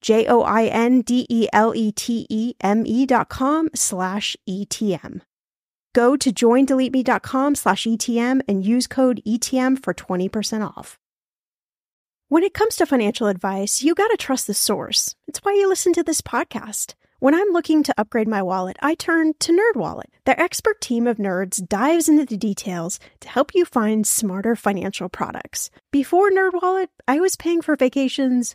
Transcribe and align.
J 0.00 0.26
O 0.26 0.42
I 0.42 0.66
N 0.66 1.02
D 1.02 1.26
E 1.28 1.48
L 1.52 1.74
E 1.74 1.92
T 1.92 2.26
E 2.28 2.54
M 2.60 2.84
E 2.86 3.06
dot 3.06 3.28
com 3.28 3.68
slash 3.74 4.36
ETM. 4.48 5.20
Go 5.94 6.14
to 6.14 6.30
joindeleteme.com 6.30 7.54
slash 7.54 7.84
ETM 7.84 8.42
and 8.46 8.62
use 8.62 8.86
code 8.86 9.22
ETM 9.26 9.82
for 9.82 9.94
20% 9.94 10.76
off. 10.76 10.98
When 12.28 12.42
it 12.42 12.52
comes 12.52 12.76
to 12.76 12.86
financial 12.86 13.28
advice, 13.28 13.82
you 13.82 13.94
got 13.94 14.08
to 14.08 14.18
trust 14.18 14.46
the 14.46 14.52
source. 14.52 15.14
It's 15.26 15.38
why 15.38 15.54
you 15.54 15.66
listen 15.66 15.94
to 15.94 16.02
this 16.02 16.20
podcast. 16.20 16.92
When 17.18 17.34
I'm 17.34 17.48
looking 17.48 17.82
to 17.84 17.94
upgrade 17.96 18.28
my 18.28 18.42
wallet, 18.42 18.76
I 18.82 18.94
turn 18.94 19.32
to 19.40 19.52
NerdWallet. 19.52 20.10
Their 20.26 20.38
expert 20.38 20.82
team 20.82 21.06
of 21.06 21.16
nerds 21.16 21.66
dives 21.66 22.10
into 22.10 22.26
the 22.26 22.36
details 22.36 23.00
to 23.20 23.28
help 23.30 23.54
you 23.54 23.64
find 23.64 24.06
smarter 24.06 24.54
financial 24.54 25.08
products. 25.08 25.70
Before 25.90 26.30
NerdWallet, 26.30 26.88
I 27.08 27.20
was 27.20 27.36
paying 27.36 27.62
for 27.62 27.74
vacations 27.74 28.54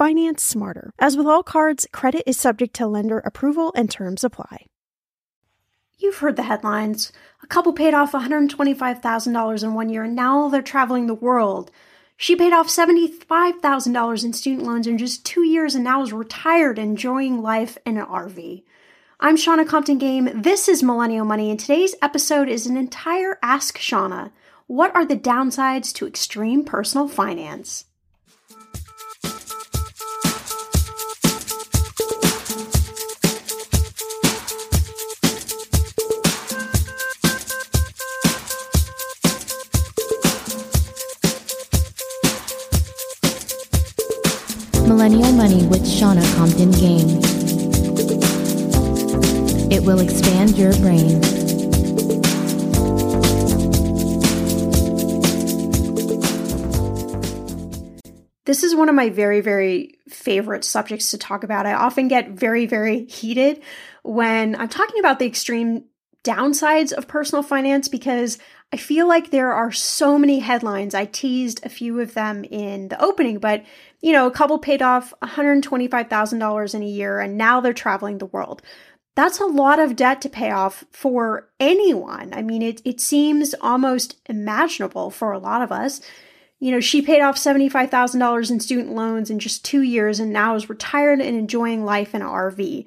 Finance 0.00 0.42
smarter. 0.42 0.94
As 0.98 1.14
with 1.14 1.26
all 1.26 1.42
cards, 1.42 1.86
credit 1.92 2.22
is 2.24 2.38
subject 2.38 2.74
to 2.76 2.86
lender 2.86 3.18
approval 3.18 3.70
and 3.76 3.90
terms 3.90 4.24
apply. 4.24 4.64
You've 5.98 6.16
heard 6.16 6.36
the 6.36 6.44
headlines. 6.44 7.12
A 7.42 7.46
couple 7.46 7.74
paid 7.74 7.92
off 7.92 8.12
$125,000 8.12 9.62
in 9.62 9.74
one 9.74 9.90
year 9.90 10.04
and 10.04 10.16
now 10.16 10.48
they're 10.48 10.62
traveling 10.62 11.06
the 11.06 11.12
world. 11.12 11.70
She 12.16 12.34
paid 12.34 12.54
off 12.54 12.68
$75,000 12.68 14.24
in 14.24 14.32
student 14.32 14.66
loans 14.66 14.86
in 14.86 14.96
just 14.96 15.26
two 15.26 15.44
years 15.44 15.74
and 15.74 15.84
now 15.84 16.00
is 16.02 16.14
retired 16.14 16.78
enjoying 16.78 17.42
life 17.42 17.76
in 17.84 17.98
an 17.98 18.06
RV. 18.06 18.62
I'm 19.20 19.36
Shannah 19.36 19.66
Compton 19.66 19.98
Game. 19.98 20.30
This 20.34 20.66
is 20.66 20.82
Millennial 20.82 21.26
Money, 21.26 21.50
and 21.50 21.60
today's 21.60 21.94
episode 22.00 22.48
is 22.48 22.66
an 22.66 22.78
entire 22.78 23.38
Ask 23.42 23.76
Shannah 23.76 24.32
What 24.66 24.96
are 24.96 25.04
the 25.04 25.14
downsides 25.14 25.92
to 25.96 26.06
extreme 26.06 26.64
personal 26.64 27.06
finance? 27.06 27.84
Millennial 45.00 45.32
Money 45.32 45.66
with 45.66 45.88
Shannah 45.88 46.20
Compton 46.34 46.72
Game. 46.72 47.08
It 49.72 49.82
will 49.82 49.98
expand 49.98 50.58
your 50.58 50.74
brain. 50.74 51.22
This 58.44 58.62
is 58.62 58.74
one 58.74 58.90
of 58.90 58.94
my 58.94 59.08
very, 59.08 59.40
very 59.40 59.94
favorite 60.10 60.64
subjects 60.64 61.12
to 61.12 61.16
talk 61.16 61.44
about. 61.44 61.64
I 61.64 61.72
often 61.72 62.08
get 62.08 62.32
very, 62.32 62.66
very 62.66 63.06
heated 63.06 63.62
when 64.02 64.54
I'm 64.54 64.68
talking 64.68 65.00
about 65.00 65.18
the 65.18 65.24
extreme 65.24 65.84
downsides 66.24 66.92
of 66.92 67.08
personal 67.08 67.42
finance 67.42 67.88
because 67.88 68.38
I 68.72 68.76
feel 68.76 69.08
like 69.08 69.30
there 69.30 69.52
are 69.52 69.72
so 69.72 70.16
many 70.16 70.38
headlines. 70.38 70.94
I 70.94 71.04
teased 71.04 71.64
a 71.64 71.68
few 71.68 71.98
of 72.00 72.14
them 72.14 72.44
in 72.44 72.88
the 72.88 73.02
opening, 73.02 73.38
but 73.38 73.64
you 74.00 74.12
know, 74.12 74.26
a 74.26 74.30
couple 74.30 74.58
paid 74.58 74.80
off 74.80 75.12
$125,000 75.22 76.74
in 76.74 76.82
a 76.82 76.86
year 76.86 77.20
and 77.20 77.36
now 77.36 77.60
they're 77.60 77.72
traveling 77.72 78.18
the 78.18 78.26
world. 78.26 78.62
That's 79.16 79.40
a 79.40 79.46
lot 79.46 79.80
of 79.80 79.96
debt 79.96 80.22
to 80.22 80.28
pay 80.28 80.52
off 80.52 80.84
for 80.92 81.48
anyone. 81.58 82.32
I 82.32 82.42
mean, 82.42 82.62
it, 82.62 82.80
it 82.84 83.00
seems 83.00 83.54
almost 83.60 84.20
imaginable 84.26 85.10
for 85.10 85.32
a 85.32 85.38
lot 85.38 85.62
of 85.62 85.72
us. 85.72 86.00
You 86.60 86.70
know, 86.70 86.80
she 86.80 87.02
paid 87.02 87.22
off 87.22 87.36
$75,000 87.36 88.50
in 88.50 88.60
student 88.60 88.94
loans 88.94 89.30
in 89.30 89.40
just 89.40 89.64
two 89.64 89.82
years 89.82 90.20
and 90.20 90.32
now 90.32 90.54
is 90.54 90.68
retired 90.68 91.20
and 91.20 91.36
enjoying 91.36 91.84
life 91.84 92.14
in 92.14 92.22
an 92.22 92.28
RV. 92.28 92.86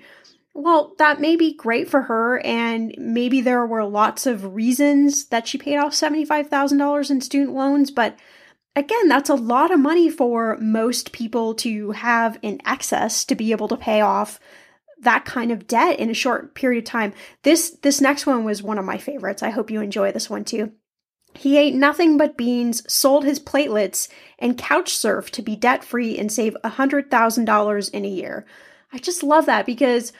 Well, 0.55 0.93
that 0.99 1.19
may 1.19 1.35
be 1.35 1.55
great 1.55 1.89
for 1.89 2.03
her, 2.03 2.39
and 2.39 2.93
maybe 2.97 3.41
there 3.41 3.65
were 3.65 3.85
lots 3.85 4.27
of 4.27 4.53
reasons 4.53 5.25
that 5.25 5.47
she 5.47 5.57
paid 5.57 5.77
off 5.77 5.93
$75,000 5.93 7.09
in 7.09 7.21
student 7.21 7.55
loans, 7.55 7.89
but 7.89 8.19
again, 8.75 9.07
that's 9.07 9.29
a 9.29 9.35
lot 9.35 9.71
of 9.71 9.79
money 9.79 10.09
for 10.09 10.57
most 10.59 11.11
people 11.11 11.55
to 11.55 11.91
have 11.91 12.37
in 12.41 12.61
excess 12.65 13.25
to 13.25 13.35
be 13.35 13.51
able 13.51 13.67
to 13.67 13.77
pay 13.77 14.01
off 14.01 14.39
that 15.01 15.25
kind 15.25 15.51
of 15.51 15.67
debt 15.67 15.99
in 15.99 16.09
a 16.09 16.15
short 16.15 16.55
period 16.55 16.83
of 16.83 16.89
time. 16.89 17.13
This 17.43 17.71
this 17.81 17.99
next 17.99 18.25
one 18.25 18.45
was 18.45 18.63
one 18.63 18.77
of 18.77 18.85
my 18.85 18.97
favorites. 18.97 19.43
I 19.43 19.49
hope 19.49 19.69
you 19.69 19.81
enjoy 19.81 20.11
this 20.11 20.29
one 20.29 20.45
too. 20.45 20.71
He 21.35 21.57
ate 21.57 21.73
nothing 21.73 22.17
but 22.17 22.37
beans, 22.37 22.83
sold 22.91 23.25
his 23.25 23.39
platelets, 23.39 24.07
and 24.37 24.57
couch 24.57 24.91
surfed 24.93 25.31
to 25.31 25.41
be 25.41 25.55
debt 25.55 25.83
free 25.83 26.17
and 26.17 26.31
save 26.31 26.55
$100,000 26.63 27.89
in 27.91 28.05
a 28.05 28.07
year. 28.07 28.45
I 28.91 28.99
just 28.99 29.23
love 29.23 29.47
that 29.47 29.65
because 29.65 30.13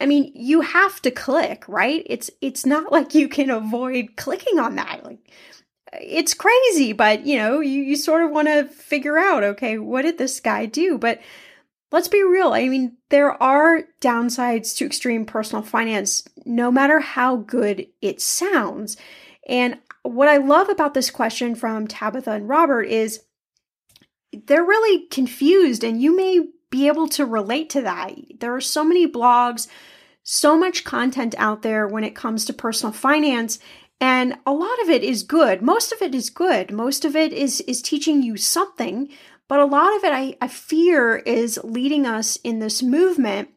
I 0.00 0.06
mean, 0.06 0.32
you 0.34 0.60
have 0.60 1.00
to 1.02 1.10
click, 1.10 1.64
right? 1.68 2.02
It's 2.06 2.30
it's 2.40 2.66
not 2.66 2.92
like 2.96 3.14
you 3.14 3.28
can 3.28 3.50
avoid 3.50 4.16
clicking 4.16 4.58
on 4.58 4.76
that. 4.76 5.04
Like 5.04 5.30
it's 5.92 6.34
crazy, 6.34 6.92
but 6.92 7.26
you 7.26 7.38
know, 7.38 7.60
you, 7.60 7.82
you 7.82 7.96
sort 7.96 8.22
of 8.22 8.30
want 8.30 8.48
to 8.48 8.64
figure 8.66 9.18
out, 9.18 9.44
okay, 9.44 9.78
what 9.78 10.02
did 10.02 10.18
this 10.18 10.40
guy 10.40 10.66
do? 10.66 10.98
But 10.98 11.20
let's 11.92 12.08
be 12.08 12.22
real. 12.22 12.52
I 12.52 12.68
mean, 12.68 12.96
there 13.10 13.40
are 13.42 13.82
downsides 14.00 14.76
to 14.76 14.86
extreme 14.86 15.24
personal 15.24 15.62
finance, 15.62 16.26
no 16.44 16.70
matter 16.70 17.00
how 17.00 17.36
good 17.36 17.86
it 18.02 18.20
sounds. 18.20 18.96
And 19.48 19.78
what 20.02 20.28
I 20.28 20.38
love 20.38 20.68
about 20.68 20.94
this 20.94 21.10
question 21.10 21.54
from 21.54 21.86
Tabitha 21.86 22.32
and 22.32 22.48
Robert 22.48 22.82
is 22.82 23.22
they're 24.32 24.64
really 24.64 25.06
confused, 25.06 25.84
and 25.84 26.02
you 26.02 26.14
may 26.14 26.40
be 26.76 26.88
able 26.88 27.08
to 27.08 27.24
relate 27.24 27.70
to 27.70 27.80
that. 27.80 28.12
There 28.38 28.54
are 28.54 28.60
so 28.60 28.84
many 28.84 29.10
blogs, 29.10 29.66
so 30.22 30.58
much 30.58 30.84
content 30.84 31.34
out 31.38 31.62
there 31.62 31.88
when 31.88 32.04
it 32.04 32.14
comes 32.14 32.44
to 32.44 32.52
personal 32.52 32.92
finance. 32.92 33.58
And 33.98 34.36
a 34.44 34.52
lot 34.52 34.82
of 34.82 34.90
it 34.90 35.02
is 35.02 35.22
good. 35.22 35.62
Most 35.62 35.90
of 35.90 36.02
it 36.02 36.14
is 36.14 36.28
good. 36.28 36.70
Most 36.70 37.06
of 37.06 37.16
it 37.16 37.32
is 37.32 37.62
is 37.62 37.80
teaching 37.80 38.22
you 38.22 38.36
something, 38.36 39.08
but 39.48 39.58
a 39.58 39.64
lot 39.64 39.96
of 39.96 40.04
it 40.04 40.12
I, 40.12 40.36
I 40.42 40.48
fear 40.48 41.16
is 41.16 41.58
leading 41.64 42.04
us 42.04 42.36
in 42.44 42.58
this 42.58 42.82
movement 42.82 43.48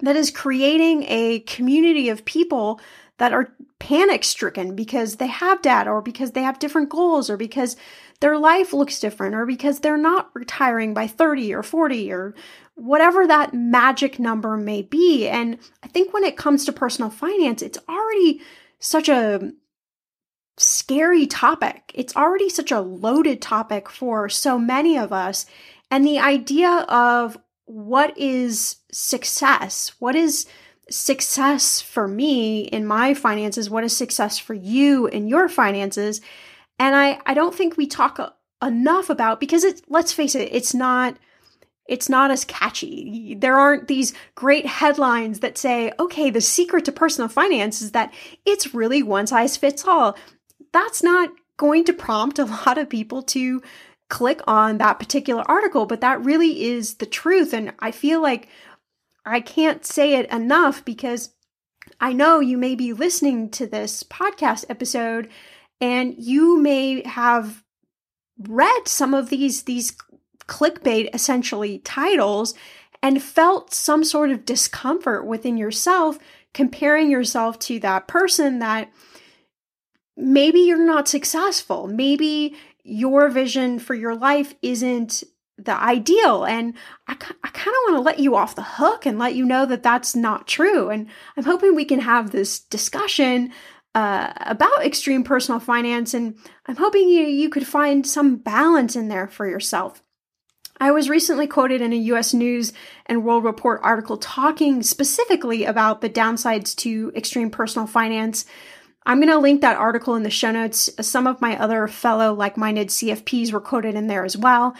that 0.00 0.16
is 0.16 0.30
creating 0.30 1.04
a 1.08 1.40
community 1.40 2.10
of 2.10 2.26
people 2.26 2.80
that 3.18 3.32
are 3.32 3.52
panic 3.78 4.24
stricken 4.24 4.74
because 4.74 5.16
they 5.16 5.26
have 5.26 5.62
debt 5.62 5.88
or 5.88 6.02
because 6.02 6.32
they 6.32 6.42
have 6.42 6.58
different 6.58 6.88
goals 6.88 7.30
or 7.30 7.36
because 7.36 7.76
their 8.20 8.38
life 8.38 8.72
looks 8.72 9.00
different 9.00 9.34
or 9.34 9.46
because 9.46 9.80
they're 9.80 9.96
not 9.96 10.30
retiring 10.34 10.94
by 10.94 11.06
30 11.06 11.54
or 11.54 11.62
40 11.62 12.12
or 12.12 12.34
whatever 12.74 13.26
that 13.26 13.54
magic 13.54 14.18
number 14.18 14.56
may 14.56 14.82
be. 14.82 15.28
And 15.28 15.58
I 15.82 15.88
think 15.88 16.12
when 16.12 16.24
it 16.24 16.36
comes 16.36 16.64
to 16.64 16.72
personal 16.72 17.10
finance, 17.10 17.62
it's 17.62 17.78
already 17.88 18.40
such 18.78 19.08
a 19.08 19.52
scary 20.58 21.26
topic. 21.26 21.92
It's 21.94 22.16
already 22.16 22.48
such 22.48 22.70
a 22.70 22.80
loaded 22.80 23.42
topic 23.42 23.90
for 23.90 24.28
so 24.28 24.58
many 24.58 24.96
of 24.98 25.12
us. 25.12 25.46
And 25.90 26.06
the 26.06 26.18
idea 26.18 26.70
of 26.88 27.38
what 27.66 28.16
is 28.16 28.76
success? 28.92 29.92
What 29.98 30.14
is 30.14 30.46
success 30.90 31.80
for 31.80 32.06
me 32.06 32.60
in 32.62 32.86
my 32.86 33.14
finances? 33.14 33.70
What 33.70 33.84
is 33.84 33.96
success 33.96 34.38
for 34.38 34.54
you 34.54 35.06
in 35.06 35.28
your 35.28 35.48
finances? 35.48 36.20
And 36.78 36.94
I, 36.94 37.18
I 37.26 37.34
don't 37.34 37.54
think 37.54 37.76
we 37.76 37.86
talk 37.86 38.36
enough 38.62 39.10
about 39.10 39.40
because 39.40 39.64
it's 39.64 39.82
let's 39.88 40.12
face 40.12 40.34
it, 40.34 40.48
it's 40.52 40.74
not 40.74 41.16
it's 41.88 42.08
not 42.08 42.30
as 42.30 42.44
catchy. 42.44 43.36
There 43.38 43.56
aren't 43.56 43.86
these 43.86 44.12
great 44.34 44.66
headlines 44.66 45.40
that 45.40 45.56
say, 45.56 45.92
okay, 46.00 46.30
the 46.30 46.40
secret 46.40 46.84
to 46.86 46.92
personal 46.92 47.28
finance 47.28 47.80
is 47.80 47.92
that 47.92 48.12
it's 48.44 48.74
really 48.74 49.02
one 49.02 49.26
size 49.26 49.56
fits 49.56 49.86
all. 49.86 50.16
That's 50.72 51.02
not 51.02 51.30
going 51.56 51.84
to 51.84 51.92
prompt 51.92 52.38
a 52.38 52.44
lot 52.66 52.78
of 52.78 52.88
people 52.88 53.22
to 53.22 53.62
click 54.08 54.40
on 54.46 54.78
that 54.78 54.98
particular 54.98 55.42
article, 55.48 55.86
but 55.86 56.00
that 56.00 56.24
really 56.24 56.64
is 56.64 56.94
the 56.94 57.06
truth. 57.06 57.52
And 57.52 57.72
I 57.80 57.90
feel 57.90 58.22
like 58.22 58.48
I 59.26 59.40
can't 59.40 59.84
say 59.84 60.14
it 60.14 60.30
enough 60.30 60.84
because 60.84 61.30
I 62.00 62.12
know 62.12 62.40
you 62.40 62.56
may 62.56 62.76
be 62.76 62.92
listening 62.92 63.50
to 63.50 63.66
this 63.66 64.04
podcast 64.04 64.64
episode 64.68 65.28
and 65.80 66.14
you 66.16 66.60
may 66.60 67.06
have 67.06 67.64
read 68.38 68.86
some 68.86 69.14
of 69.14 69.28
these 69.28 69.64
these 69.64 69.96
clickbait 70.46 71.12
essentially 71.12 71.80
titles 71.80 72.54
and 73.02 73.22
felt 73.22 73.74
some 73.74 74.04
sort 74.04 74.30
of 74.30 74.44
discomfort 74.44 75.26
within 75.26 75.56
yourself 75.56 76.18
comparing 76.54 77.10
yourself 77.10 77.58
to 77.58 77.80
that 77.80 78.08
person 78.08 78.60
that 78.60 78.90
maybe 80.16 80.60
you're 80.60 80.84
not 80.84 81.08
successful. 81.08 81.86
Maybe 81.86 82.56
your 82.82 83.28
vision 83.28 83.78
for 83.78 83.94
your 83.94 84.14
life 84.14 84.54
isn't 84.62 85.22
the 85.58 85.72
ideal. 85.72 86.44
And 86.44 86.74
I, 87.08 87.12
I 87.12 87.48
kind 87.48 87.74
of 87.74 87.92
want 87.92 87.96
to 87.96 88.00
let 88.00 88.18
you 88.18 88.34
off 88.36 88.54
the 88.54 88.62
hook 88.62 89.06
and 89.06 89.18
let 89.18 89.34
you 89.34 89.44
know 89.44 89.66
that 89.66 89.82
that's 89.82 90.14
not 90.14 90.46
true. 90.46 90.90
And 90.90 91.08
I'm 91.36 91.44
hoping 91.44 91.74
we 91.74 91.84
can 91.84 92.00
have 92.00 92.30
this 92.30 92.60
discussion 92.60 93.52
uh, 93.94 94.32
about 94.40 94.84
extreme 94.84 95.24
personal 95.24 95.58
finance. 95.58 96.12
And 96.12 96.36
I'm 96.66 96.76
hoping 96.76 97.08
you, 97.08 97.22
you 97.22 97.48
could 97.48 97.66
find 97.66 98.06
some 98.06 98.36
balance 98.36 98.94
in 98.94 99.08
there 99.08 99.26
for 99.26 99.48
yourself. 99.48 100.02
I 100.78 100.90
was 100.90 101.08
recently 101.08 101.46
quoted 101.46 101.80
in 101.80 101.94
a 101.94 101.96
US 101.96 102.34
News 102.34 102.74
and 103.06 103.24
World 103.24 103.44
Report 103.44 103.80
article 103.82 104.18
talking 104.18 104.82
specifically 104.82 105.64
about 105.64 106.02
the 106.02 106.10
downsides 106.10 106.76
to 106.76 107.12
extreme 107.16 107.50
personal 107.50 107.86
finance. 107.86 108.44
I'm 109.06 109.18
going 109.18 109.30
to 109.30 109.38
link 109.38 109.60
that 109.60 109.76
article 109.76 110.16
in 110.16 110.24
the 110.24 110.30
show 110.30 110.50
notes. 110.50 110.90
Some 111.00 111.26
of 111.26 111.40
my 111.40 111.56
other 111.58 111.86
fellow 111.86 112.34
like 112.34 112.56
minded 112.56 112.88
CFPs 112.88 113.52
were 113.52 113.60
quoted 113.60 113.94
in 113.94 114.08
there 114.08 114.24
as 114.24 114.36
well. 114.36 114.74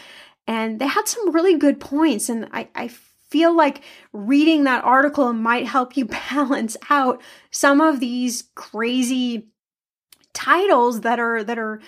And 0.47 0.79
they 0.79 0.87
had 0.87 1.07
some 1.07 1.31
really 1.31 1.57
good 1.57 1.79
points. 1.79 2.29
And 2.29 2.47
I, 2.51 2.69
I 2.73 2.89
feel 3.29 3.55
like 3.55 3.81
reading 4.13 4.63
that 4.63 4.83
article 4.83 5.33
might 5.33 5.67
help 5.67 5.97
you 5.97 6.05
balance 6.31 6.77
out 6.89 7.21
some 7.51 7.81
of 7.81 7.99
these 7.99 8.45
crazy 8.55 9.47
titles 10.33 11.01
that 11.01 11.19
are 11.19 11.43
that 11.43 11.57
are 11.57 11.81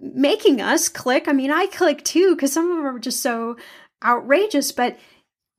making 0.00 0.60
us 0.60 0.88
click. 0.88 1.26
I 1.28 1.32
mean, 1.32 1.50
I 1.50 1.66
click 1.66 2.04
too 2.04 2.34
because 2.34 2.52
some 2.52 2.70
of 2.70 2.76
them 2.76 2.86
are 2.86 2.98
just 2.98 3.20
so 3.20 3.56
outrageous, 4.04 4.72
but 4.72 4.96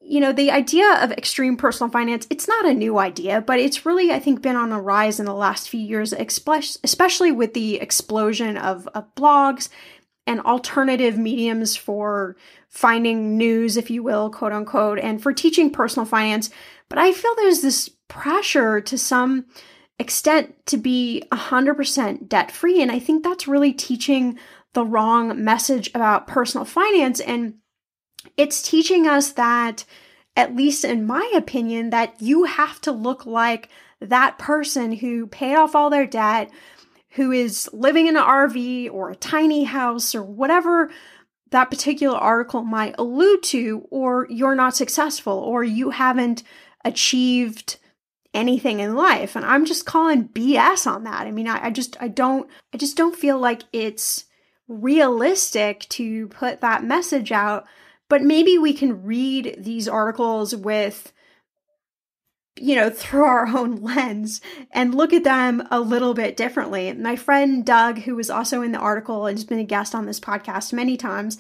you 0.02 0.22
know, 0.22 0.32
the 0.32 0.50
idea 0.50 1.04
of 1.04 1.12
extreme 1.12 1.58
personal 1.58 1.92
finance, 1.92 2.26
it's 2.30 2.48
not 2.48 2.66
a 2.66 2.74
new 2.74 2.98
idea, 2.98 3.42
but 3.42 3.60
it's 3.60 3.86
really, 3.86 4.12
I 4.12 4.20
think, 4.20 4.42
been 4.42 4.56
on 4.56 4.72
a 4.72 4.82
rise 4.82 5.20
in 5.20 5.26
the 5.26 5.34
last 5.34 5.70
few 5.70 5.82
years, 5.82 6.14
especially 6.14 7.32
with 7.34 7.54
the 7.54 7.76
explosion 7.76 8.56
of, 8.56 8.88
of 8.96 9.14
blogs 9.16 9.68
and 10.30 10.42
alternative 10.42 11.18
mediums 11.18 11.76
for 11.76 12.36
finding 12.68 13.36
news, 13.36 13.78
if 13.78 13.90
you 13.90 14.04
will, 14.04 14.30
quote 14.30 14.54
unquote, 14.54 15.00
and 15.00 15.24
for 15.24 15.34
teaching 15.34 15.72
personal 15.72 16.06
finance. 16.06 16.52
But 16.88 17.00
I 17.00 17.12
feel 17.12 17.34
there's 17.36 17.62
this 17.62 17.90
pressure 18.08 18.80
to 18.80 18.96
some 18.96 19.48
extent 19.98 20.54
to 20.68 20.78
be 20.78 21.24
100% 21.32 22.30
debt 22.30 22.52
free. 22.52 22.80
And 22.80 22.92
I 22.92 23.00
think 23.00 23.24
that's 23.24 23.48
really 23.48 23.74
teaching 23.74 24.38
the 24.74 24.86
wrong 24.86 25.44
message 25.44 25.90
about 25.96 26.28
personal 26.28 26.64
finance. 26.64 27.20
And 27.20 27.56
it's 28.38 28.62
teaching 28.62 29.08
us 29.08 29.32
that, 29.32 29.84
at 30.36 30.56
least 30.56 30.86
in 30.86 31.08
my 31.08 31.28
opinion, 31.36 31.90
that 31.90 32.22
you 32.22 32.44
have 32.44 32.80
to 32.82 32.92
look 32.92 33.26
like 33.26 33.70
that 34.00 34.38
person 34.38 34.92
who 34.92 35.26
paid 35.26 35.56
off 35.56 35.74
all 35.74 35.90
their 35.90 36.06
debt, 36.06 36.52
who 37.20 37.34
is 37.34 37.70
living 37.74 38.08
in 38.08 38.16
an 38.16 38.24
RV 38.24 38.90
or 38.94 39.10
a 39.10 39.16
tiny 39.16 39.66
house 39.66 40.16
or 40.16 40.24
whatever 40.24 40.90
that 41.52 41.70
particular 41.70 42.18
article 42.18 42.62
might 42.62 42.96
allude 42.98 43.44
to, 43.44 43.86
or 43.92 44.26
you're 44.30 44.56
not 44.56 44.74
successful, 44.74 45.34
or 45.34 45.62
you 45.62 45.90
haven't 45.90 46.44
achieved 46.86 47.78
anything 48.34 48.80
in 48.80 48.96
life. 48.96 49.36
And 49.36 49.44
I'm 49.44 49.66
just 49.66 49.86
calling 49.86 50.30
BS 50.30 50.88
on 50.88 51.04
that. 51.04 51.28
I 51.28 51.32
mean, 51.32 51.50
I, 51.50 51.66
I 51.66 51.70
just, 51.72 52.02
I 52.02 52.08
don't, 52.08 52.50
I 52.74 52.78
just 52.78 52.96
don't 52.96 53.18
feel 53.18 53.38
like 53.38 53.64
it's 53.74 54.24
realistic 54.70 55.82
to 55.90 56.30
put 56.30 56.62
that 56.62 56.86
message 56.86 57.34
out. 57.34 57.66
But 58.08 58.22
maybe 58.22 58.58
we 58.58 58.72
can 58.72 59.04
read 59.04 59.58
these 59.60 59.90
articles 59.90 60.56
with 60.56 61.12
you 62.62 62.76
know, 62.76 62.90
through 62.90 63.24
our 63.24 63.48
own 63.58 63.78
lens 63.78 64.42
and 64.72 64.96
look 64.96 65.14
at 65.14 65.24
them 65.24 65.66
a 65.72 65.80
little 65.80 66.14
bit 66.14 66.38
differently. 66.38 66.92
My 66.94 67.16
friend 67.16 67.66
Doug, 67.66 68.00
who 68.00 68.16
was 68.16 68.30
also 68.30 68.62
in 68.62 68.72
the 68.72 68.80
article 68.80 69.26
and 69.26 69.38
has 69.38 69.46
been 69.46 69.60
a 69.60 69.64
guest 69.64 69.96
on 69.96 70.06
this 70.06 70.20
podcast 70.20 70.74
many 70.74 70.98
times, 70.98 71.38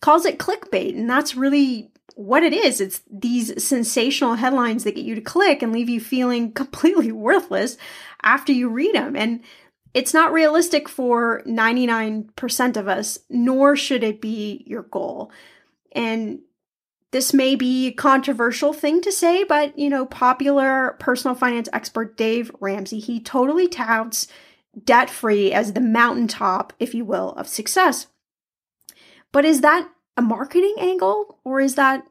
calls 0.00 0.24
it 0.24 0.38
clickbait. 0.38 0.96
And 0.96 1.08
that's 1.08 1.36
really 1.36 1.90
what 2.14 2.42
it 2.42 2.52
is. 2.52 2.80
It's 2.80 3.00
these 3.10 3.62
sensational 3.64 4.34
headlines 4.34 4.84
that 4.84 4.94
get 4.94 5.04
you 5.04 5.14
to 5.14 5.20
click 5.20 5.62
and 5.62 5.72
leave 5.72 5.88
you 5.88 6.00
feeling 6.00 6.52
completely 6.54 7.12
worthless 7.12 7.76
after 8.22 8.52
you 8.52 8.68
read 8.68 8.94
them. 8.94 9.16
And 9.16 9.40
it's 9.94 10.14
not 10.14 10.32
realistic 10.32 10.88
for 10.88 11.42
99% 11.46 12.76
of 12.76 12.88
us, 12.88 13.18
nor 13.28 13.76
should 13.76 14.02
it 14.02 14.20
be 14.20 14.64
your 14.66 14.82
goal. 14.84 15.30
And 15.92 16.40
this 17.12 17.32
may 17.32 17.54
be 17.54 17.88
a 17.88 17.92
controversial 17.92 18.72
thing 18.72 19.00
to 19.02 19.12
say, 19.12 19.44
but 19.44 19.78
you 19.78 19.88
know, 19.88 20.06
popular 20.06 20.96
personal 20.98 21.34
finance 21.34 21.68
expert 21.72 22.16
Dave 22.16 22.50
Ramsey, 22.58 22.98
he 22.98 23.20
totally 23.20 23.68
touts 23.68 24.26
debt 24.84 25.10
free 25.10 25.52
as 25.52 25.74
the 25.74 25.80
mountaintop, 25.80 26.72
if 26.80 26.94
you 26.94 27.04
will, 27.04 27.32
of 27.32 27.46
success. 27.46 28.06
But 29.30 29.44
is 29.44 29.60
that 29.60 29.88
a 30.16 30.22
marketing 30.22 30.74
angle 30.78 31.38
or 31.44 31.60
is 31.60 31.74
that 31.74 32.04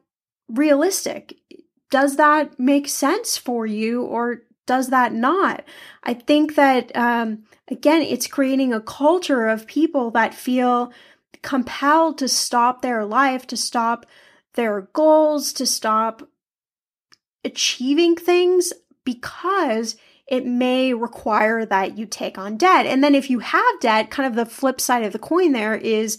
realistic? 0.48 1.36
Does 1.90 2.16
that 2.16 2.58
make 2.58 2.88
sense 2.88 3.36
for 3.36 3.66
you 3.66 4.02
or 4.02 4.42
does 4.66 4.88
that 4.88 5.12
not? 5.12 5.64
I 6.04 6.14
think 6.14 6.54
that, 6.54 6.94
um, 6.96 7.42
again, 7.68 8.02
it's 8.02 8.28
creating 8.28 8.72
a 8.72 8.80
culture 8.80 9.48
of 9.48 9.66
people 9.66 10.12
that 10.12 10.32
feel 10.32 10.92
compelled 11.42 12.18
to 12.18 12.28
stop 12.28 12.82
their 12.82 13.04
life, 13.04 13.46
to 13.48 13.56
stop 13.56 14.06
their 14.54 14.82
goals, 14.92 15.52
to 15.54 15.66
stop 15.66 16.28
achieving 17.44 18.16
things 18.16 18.72
because 19.04 19.96
it 20.28 20.46
may 20.46 20.94
require 20.94 21.66
that 21.66 21.98
you 21.98 22.06
take 22.06 22.38
on 22.38 22.56
debt. 22.56 22.86
And 22.86 23.02
then 23.02 23.14
if 23.14 23.28
you 23.28 23.40
have 23.40 23.80
debt, 23.80 24.10
kind 24.10 24.26
of 24.26 24.34
the 24.34 24.50
flip 24.50 24.80
side 24.80 25.04
of 25.04 25.12
the 25.12 25.18
coin 25.18 25.52
there 25.52 25.74
is 25.74 26.18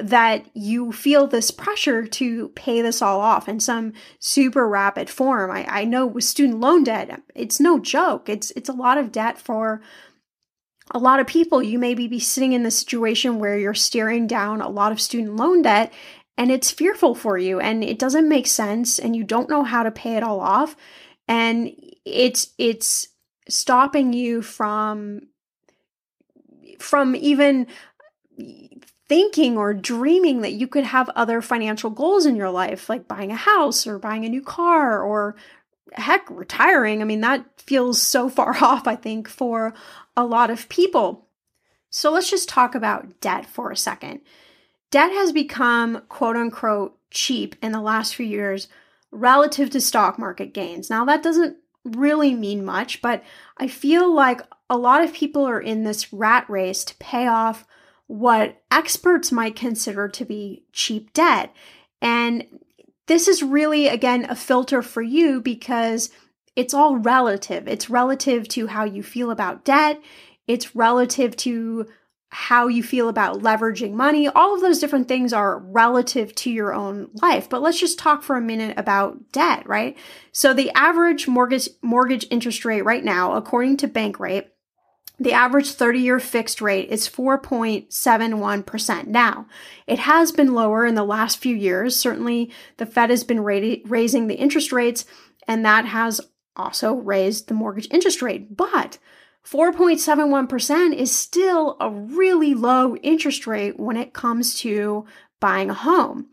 that 0.00 0.46
you 0.54 0.90
feel 0.90 1.26
this 1.26 1.50
pressure 1.50 2.06
to 2.06 2.48
pay 2.50 2.80
this 2.80 3.02
all 3.02 3.20
off 3.20 3.48
in 3.48 3.60
some 3.60 3.92
super 4.18 4.66
rapid 4.66 5.10
form. 5.10 5.50
I, 5.50 5.66
I 5.68 5.84
know 5.84 6.06
with 6.06 6.24
student 6.24 6.60
loan 6.60 6.84
debt, 6.84 7.20
it's 7.34 7.60
no 7.60 7.78
joke. 7.78 8.28
It's 8.28 8.50
it's 8.52 8.70
a 8.70 8.74
lot 8.74 8.96
of 8.96 9.12
debt 9.12 9.38
for 9.38 9.82
a 10.92 10.98
lot 10.98 11.20
of 11.20 11.26
people. 11.26 11.62
You 11.62 11.78
maybe 11.78 12.08
be 12.08 12.20
sitting 12.20 12.54
in 12.54 12.62
the 12.62 12.70
situation 12.70 13.38
where 13.38 13.58
you're 13.58 13.74
staring 13.74 14.26
down 14.26 14.62
a 14.62 14.68
lot 14.68 14.92
of 14.92 15.00
student 15.00 15.36
loan 15.36 15.62
debt 15.62 15.92
and 16.38 16.50
it's 16.50 16.70
fearful 16.70 17.14
for 17.14 17.38
you 17.38 17.60
and 17.60 17.84
it 17.84 17.98
doesn't 17.98 18.28
make 18.28 18.46
sense 18.46 18.98
and 18.98 19.14
you 19.14 19.24
don't 19.24 19.50
know 19.50 19.62
how 19.62 19.82
to 19.82 19.90
pay 19.90 20.16
it 20.16 20.22
all 20.22 20.40
off 20.40 20.76
and 21.28 21.70
it's 22.04 22.52
it's 22.58 23.08
stopping 23.48 24.12
you 24.12 24.42
from 24.42 25.28
from 26.78 27.14
even 27.16 27.66
thinking 29.08 29.58
or 29.58 29.74
dreaming 29.74 30.40
that 30.40 30.52
you 30.52 30.66
could 30.66 30.84
have 30.84 31.08
other 31.10 31.42
financial 31.42 31.90
goals 31.90 32.24
in 32.24 32.34
your 32.34 32.50
life, 32.50 32.88
like 32.88 33.06
buying 33.06 33.30
a 33.30 33.36
house 33.36 33.86
or 33.86 33.98
buying 33.98 34.24
a 34.24 34.28
new 34.28 34.40
car 34.40 35.02
or 35.02 35.36
heck, 35.92 36.26
retiring. 36.30 37.02
I 37.02 37.04
mean, 37.04 37.20
that 37.20 37.44
feels 37.60 38.00
so 38.00 38.28
far 38.30 38.56
off, 38.62 38.86
I 38.86 38.96
think, 38.96 39.28
for 39.28 39.74
a 40.16 40.24
lot 40.24 40.50
of 40.50 40.68
people. 40.68 41.28
So 41.90 42.10
let's 42.10 42.30
just 42.30 42.48
talk 42.48 42.74
about 42.74 43.20
debt 43.20 43.44
for 43.44 43.70
a 43.70 43.76
second. 43.76 44.20
Debt 44.92 45.10
has 45.10 45.32
become 45.32 46.02
quote 46.08 46.36
unquote 46.36 46.96
cheap 47.10 47.56
in 47.62 47.72
the 47.72 47.80
last 47.80 48.14
few 48.14 48.26
years 48.26 48.68
relative 49.10 49.70
to 49.70 49.80
stock 49.80 50.18
market 50.18 50.54
gains. 50.54 50.88
Now, 50.88 51.04
that 51.06 51.22
doesn't 51.22 51.56
really 51.84 52.34
mean 52.34 52.64
much, 52.64 53.02
but 53.02 53.24
I 53.56 53.68
feel 53.68 54.14
like 54.14 54.42
a 54.70 54.76
lot 54.76 55.02
of 55.02 55.12
people 55.12 55.44
are 55.46 55.60
in 55.60 55.82
this 55.82 56.12
rat 56.12 56.48
race 56.48 56.84
to 56.84 56.94
pay 56.96 57.26
off 57.26 57.66
what 58.06 58.62
experts 58.70 59.32
might 59.32 59.56
consider 59.56 60.08
to 60.08 60.24
be 60.24 60.64
cheap 60.72 61.12
debt. 61.14 61.54
And 62.02 62.46
this 63.06 63.28
is 63.28 63.42
really, 63.42 63.88
again, 63.88 64.26
a 64.28 64.36
filter 64.36 64.82
for 64.82 65.02
you 65.02 65.40
because 65.40 66.10
it's 66.54 66.74
all 66.74 66.96
relative. 66.96 67.66
It's 67.66 67.88
relative 67.88 68.46
to 68.48 68.66
how 68.66 68.84
you 68.84 69.02
feel 69.02 69.30
about 69.30 69.64
debt, 69.64 70.00
it's 70.46 70.76
relative 70.76 71.34
to 71.38 71.88
how 72.34 72.66
you 72.66 72.82
feel 72.82 73.10
about 73.10 73.40
leveraging 73.40 73.92
money. 73.92 74.26
All 74.26 74.54
of 74.54 74.62
those 74.62 74.78
different 74.78 75.06
things 75.06 75.34
are 75.34 75.58
relative 75.58 76.34
to 76.36 76.50
your 76.50 76.72
own 76.72 77.10
life. 77.20 77.50
But 77.50 77.60
let's 77.60 77.78
just 77.78 77.98
talk 77.98 78.22
for 78.22 78.36
a 78.36 78.40
minute 78.40 78.78
about 78.78 79.32
debt, 79.32 79.68
right? 79.68 79.98
So 80.32 80.54
the 80.54 80.70
average 80.74 81.28
mortgage 81.28 81.68
mortgage 81.82 82.26
interest 82.30 82.64
rate 82.64 82.86
right 82.86 83.04
now, 83.04 83.34
according 83.34 83.76
to 83.78 83.88
Bankrate, 83.88 84.46
the 85.20 85.34
average 85.34 85.72
30 85.72 86.00
year 86.00 86.18
fixed 86.18 86.62
rate 86.62 86.88
is 86.88 87.06
4.71%. 87.06 89.06
Now, 89.08 89.46
it 89.86 89.98
has 89.98 90.32
been 90.32 90.54
lower 90.54 90.86
in 90.86 90.94
the 90.94 91.04
last 91.04 91.36
few 91.36 91.54
years. 91.54 91.94
Certainly, 91.94 92.50
the 92.78 92.86
Fed 92.86 93.10
has 93.10 93.24
been 93.24 93.40
raising 93.40 94.26
the 94.26 94.36
interest 94.36 94.72
rates, 94.72 95.04
and 95.46 95.66
that 95.66 95.84
has 95.84 96.18
also 96.56 96.94
raised 96.94 97.48
the 97.48 97.54
mortgage 97.54 97.88
interest 97.90 98.22
rate. 98.22 98.56
But 98.56 98.96
4.71% 99.46 100.94
is 100.94 101.14
still 101.14 101.76
a 101.80 101.90
really 101.90 102.54
low 102.54 102.96
interest 102.96 103.46
rate 103.46 103.78
when 103.78 103.96
it 103.96 104.12
comes 104.12 104.58
to 104.60 105.04
buying 105.40 105.70
a 105.70 105.74
home. 105.74 106.26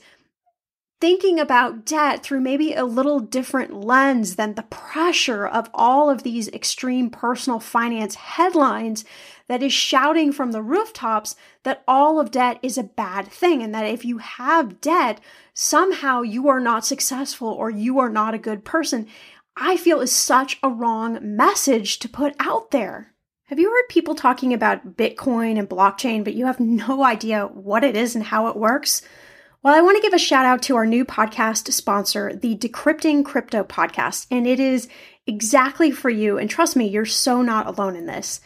thinking 1.00 1.38
about 1.38 1.87
debt 1.87 2.23
through 2.23 2.41
maybe 2.41 2.75
a 2.75 2.85
little 2.85 3.21
different 3.21 3.73
lens 3.73 4.37
than 4.37 4.55
the 4.55 4.65
pressure 4.65 5.47
of 5.47 5.71
all 5.73 6.11
of 6.11 6.23
these 6.23 6.49
extreme 6.49 7.11
personal 7.11 7.61
finance 7.61 8.15
headlines 8.17 9.05
that 9.49 9.62
is 9.62 9.73
shouting 9.73 10.33
from 10.33 10.53
the 10.53 10.62
rooftops 10.62 11.37
that 11.62 11.83
all 11.87 12.19
of 12.19 12.31
debt 12.31 12.59
is 12.62 12.76
a 12.76 12.83
bad 12.83 13.29
thing 13.29 13.62
and 13.62 13.75
that 13.75 13.87
if 13.87 14.05
you 14.05 14.19
have 14.19 14.81
debt, 14.81 15.21
somehow 15.55 16.23
you 16.23 16.49
are 16.49 16.61
not 16.61 16.85
successful 16.85 17.49
or 17.49 17.71
you 17.71 17.99
are 17.99 18.11
not 18.11 18.35
a 18.35 18.38
good 18.38 18.65
person. 18.65 19.07
I 19.57 19.76
feel 19.76 20.00
is 20.00 20.12
such 20.12 20.59
a 20.62 20.69
wrong 20.69 21.19
message 21.23 21.99
to 22.00 22.09
put 22.09 22.35
out 22.41 22.71
there. 22.71 23.15
Have 23.45 23.61
you 23.61 23.71
heard 23.71 23.88
people 23.88 24.17
talking 24.17 24.53
about 24.53 24.97
Bitcoin 24.97 25.57
and 25.57 25.69
blockchain, 25.69 26.25
but 26.25 26.35
you 26.35 26.47
have 26.47 26.59
no 26.59 27.05
idea 27.05 27.47
what 27.47 27.85
it 27.85 27.97
is 27.97 28.15
and 28.15 28.25
how 28.25 28.49
it 28.49 28.57
works? 28.57 29.03
Well, 29.62 29.75
I 29.75 29.81
want 29.81 29.97
to 29.97 30.03
give 30.03 30.12
a 30.12 30.19
shout 30.19 30.45
out 30.45 30.62
to 30.62 30.76
our 30.76 30.87
new 30.87 31.05
podcast 31.05 31.73
sponsor, 31.73 32.35
the 32.35 32.57
Decrypting 32.57 33.25
Crypto 33.25 33.65
podcast, 33.65 34.26
and 34.31 34.47
it 34.47 34.61
is 34.61 34.88
exactly 35.26 35.91
for 35.91 36.11
you. 36.11 36.38
And 36.38 36.49
trust 36.49 36.76
me, 36.76 36.87
you're 36.87 37.05
so 37.05 37.43
not 37.43 37.67
alone 37.67 37.97
in 37.97 38.07
this. 38.07 38.41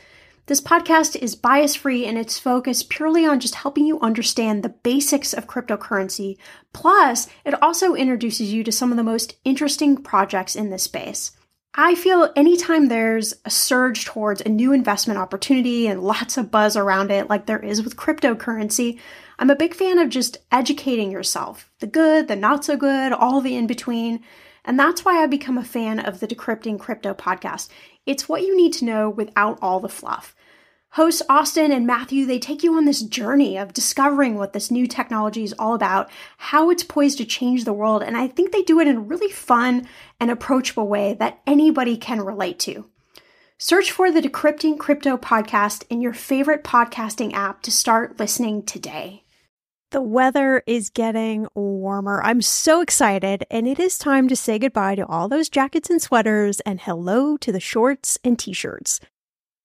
This 0.50 0.60
podcast 0.60 1.14
is 1.14 1.36
bias 1.36 1.76
free 1.76 2.04
and 2.04 2.18
it's 2.18 2.40
focused 2.40 2.90
purely 2.90 3.24
on 3.24 3.38
just 3.38 3.54
helping 3.54 3.86
you 3.86 4.00
understand 4.00 4.64
the 4.64 4.70
basics 4.70 5.32
of 5.32 5.46
cryptocurrency. 5.46 6.38
Plus, 6.72 7.28
it 7.44 7.62
also 7.62 7.94
introduces 7.94 8.52
you 8.52 8.64
to 8.64 8.72
some 8.72 8.90
of 8.90 8.96
the 8.96 9.04
most 9.04 9.36
interesting 9.44 9.96
projects 10.02 10.56
in 10.56 10.70
this 10.70 10.82
space. 10.82 11.30
I 11.76 11.94
feel 11.94 12.32
anytime 12.34 12.88
there's 12.88 13.32
a 13.44 13.50
surge 13.50 14.04
towards 14.04 14.40
a 14.40 14.48
new 14.48 14.72
investment 14.72 15.20
opportunity 15.20 15.86
and 15.86 16.02
lots 16.02 16.36
of 16.36 16.50
buzz 16.50 16.76
around 16.76 17.12
it, 17.12 17.30
like 17.30 17.46
there 17.46 17.64
is 17.64 17.84
with 17.84 17.96
cryptocurrency, 17.96 18.98
I'm 19.38 19.50
a 19.50 19.54
big 19.54 19.72
fan 19.72 20.00
of 20.00 20.08
just 20.08 20.38
educating 20.50 21.12
yourself 21.12 21.70
the 21.78 21.86
good, 21.86 22.26
the 22.26 22.34
not 22.34 22.64
so 22.64 22.76
good, 22.76 23.12
all 23.12 23.40
the 23.40 23.54
in 23.54 23.68
between. 23.68 24.24
And 24.64 24.76
that's 24.76 25.04
why 25.04 25.22
I've 25.22 25.30
become 25.30 25.58
a 25.58 25.64
fan 25.64 26.00
of 26.00 26.18
the 26.18 26.26
Decrypting 26.26 26.80
Crypto 26.80 27.14
podcast. 27.14 27.68
It's 28.04 28.28
what 28.28 28.42
you 28.42 28.56
need 28.56 28.72
to 28.74 28.84
know 28.84 29.08
without 29.08 29.56
all 29.62 29.78
the 29.78 29.88
fluff. 29.88 30.34
Hosts 30.94 31.22
Austin 31.28 31.70
and 31.70 31.86
Matthew, 31.86 32.26
they 32.26 32.40
take 32.40 32.64
you 32.64 32.74
on 32.74 32.84
this 32.84 33.00
journey 33.00 33.56
of 33.56 33.72
discovering 33.72 34.34
what 34.34 34.52
this 34.52 34.72
new 34.72 34.88
technology 34.88 35.44
is 35.44 35.54
all 35.56 35.74
about, 35.74 36.10
how 36.36 36.68
it's 36.68 36.82
poised 36.82 37.18
to 37.18 37.24
change 37.24 37.64
the 37.64 37.72
world, 37.72 38.02
and 38.02 38.16
I 38.16 38.26
think 38.26 38.50
they 38.50 38.62
do 38.62 38.80
it 38.80 38.88
in 38.88 38.96
a 38.96 39.00
really 39.00 39.30
fun 39.30 39.86
and 40.18 40.32
approachable 40.32 40.88
way 40.88 41.14
that 41.14 41.42
anybody 41.46 41.96
can 41.96 42.20
relate 42.20 42.58
to. 42.60 42.86
Search 43.56 43.92
for 43.92 44.10
the 44.10 44.20
Decrypting 44.20 44.78
Crypto 44.80 45.16
podcast 45.16 45.84
in 45.90 46.00
your 46.00 46.12
favorite 46.12 46.64
podcasting 46.64 47.34
app 47.34 47.62
to 47.62 47.70
start 47.70 48.18
listening 48.18 48.64
today. 48.64 49.22
The 49.92 50.02
weather 50.02 50.64
is 50.66 50.90
getting 50.90 51.46
warmer. 51.54 52.20
I'm 52.24 52.42
so 52.42 52.80
excited, 52.80 53.44
and 53.48 53.68
it 53.68 53.78
is 53.78 53.96
time 53.96 54.26
to 54.26 54.34
say 54.34 54.58
goodbye 54.58 54.96
to 54.96 55.06
all 55.06 55.28
those 55.28 55.48
jackets 55.48 55.88
and 55.88 56.02
sweaters 56.02 56.58
and 56.60 56.80
hello 56.80 57.36
to 57.36 57.52
the 57.52 57.60
shorts 57.60 58.18
and 58.24 58.36
t 58.36 58.52
shirts. 58.52 58.98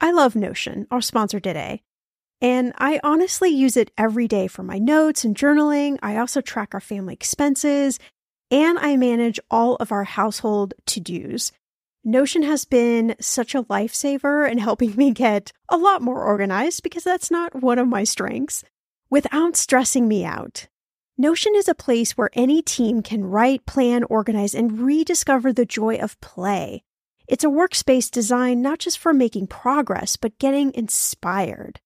I 0.00 0.12
love 0.12 0.36
Notion, 0.36 0.86
our 0.90 1.00
sponsor 1.00 1.40
today. 1.40 1.82
And 2.40 2.72
I 2.76 3.00
honestly 3.02 3.48
use 3.48 3.76
it 3.76 3.90
every 3.96 4.28
day 4.28 4.46
for 4.46 4.62
my 4.62 4.78
notes 4.78 5.24
and 5.24 5.34
journaling. 5.34 5.98
I 6.02 6.18
also 6.18 6.40
track 6.40 6.74
our 6.74 6.80
family 6.80 7.14
expenses 7.14 7.98
and 8.50 8.78
I 8.78 8.96
manage 8.96 9.40
all 9.50 9.76
of 9.76 9.90
our 9.90 10.04
household 10.04 10.74
to 10.86 11.00
dos. 11.00 11.52
Notion 12.04 12.42
has 12.42 12.64
been 12.64 13.16
such 13.20 13.54
a 13.54 13.64
lifesaver 13.64 14.48
in 14.48 14.58
helping 14.58 14.94
me 14.96 15.10
get 15.10 15.52
a 15.68 15.76
lot 15.76 16.02
more 16.02 16.22
organized 16.22 16.82
because 16.82 17.02
that's 17.02 17.30
not 17.30 17.62
one 17.62 17.78
of 17.78 17.88
my 17.88 18.04
strengths 18.04 18.62
without 19.10 19.56
stressing 19.56 20.06
me 20.06 20.24
out. 20.24 20.68
Notion 21.18 21.54
is 21.56 21.66
a 21.66 21.74
place 21.74 22.12
where 22.12 22.30
any 22.34 22.60
team 22.60 23.02
can 23.02 23.24
write, 23.24 23.64
plan, 23.64 24.04
organize, 24.04 24.54
and 24.54 24.78
rediscover 24.78 25.52
the 25.52 25.64
joy 25.64 25.96
of 25.96 26.20
play. 26.20 26.84
It's 27.28 27.44
a 27.44 27.48
workspace 27.48 28.10
designed 28.10 28.62
not 28.62 28.78
just 28.78 28.98
for 28.98 29.12
making 29.12 29.48
progress, 29.48 30.16
but 30.16 30.38
getting 30.38 30.72
inspired. 30.74 31.80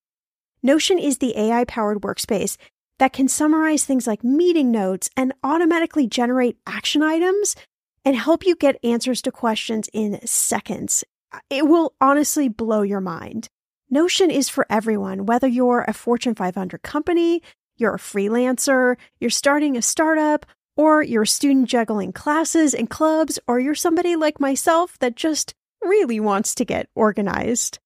Notion 0.62 0.98
is 0.98 1.18
the 1.18 1.36
AI 1.38 1.64
powered 1.64 2.02
workspace 2.02 2.56
that 2.98 3.12
can 3.14 3.28
summarize 3.28 3.84
things 3.84 4.06
like 4.06 4.22
meeting 4.22 4.70
notes 4.70 5.08
and 5.16 5.32
automatically 5.42 6.06
generate 6.06 6.58
action 6.66 7.02
items 7.02 7.56
and 8.04 8.16
help 8.16 8.44
you 8.44 8.54
get 8.54 8.78
answers 8.84 9.22
to 9.22 9.32
questions 9.32 9.88
in 9.92 10.24
seconds. 10.26 11.04
It 11.48 11.66
will 11.66 11.94
honestly 12.00 12.48
blow 12.48 12.82
your 12.82 13.00
mind. 13.00 13.48
Notion 13.88 14.30
is 14.30 14.48
for 14.48 14.66
everyone, 14.68 15.26
whether 15.26 15.48
you're 15.48 15.84
a 15.88 15.94
Fortune 15.94 16.34
500 16.34 16.82
company, 16.82 17.42
you're 17.76 17.94
a 17.94 17.98
freelancer, 17.98 18.96
you're 19.18 19.30
starting 19.30 19.76
a 19.76 19.82
startup, 19.82 20.44
or 20.76 21.02
you're 21.02 21.22
a 21.22 21.26
student 21.26 21.68
juggling 21.68 22.12
classes 22.12 22.74
and 22.74 22.88
clubs, 22.88 23.38
or 23.46 23.60
you're 23.60 23.74
somebody 23.74 24.16
like 24.16 24.40
myself 24.40 24.98
that 25.00 25.16
just 25.16 25.54
really 25.82 26.20
wants 26.20 26.54
to 26.54 26.64
get 26.64 26.88
organized. 26.94 27.78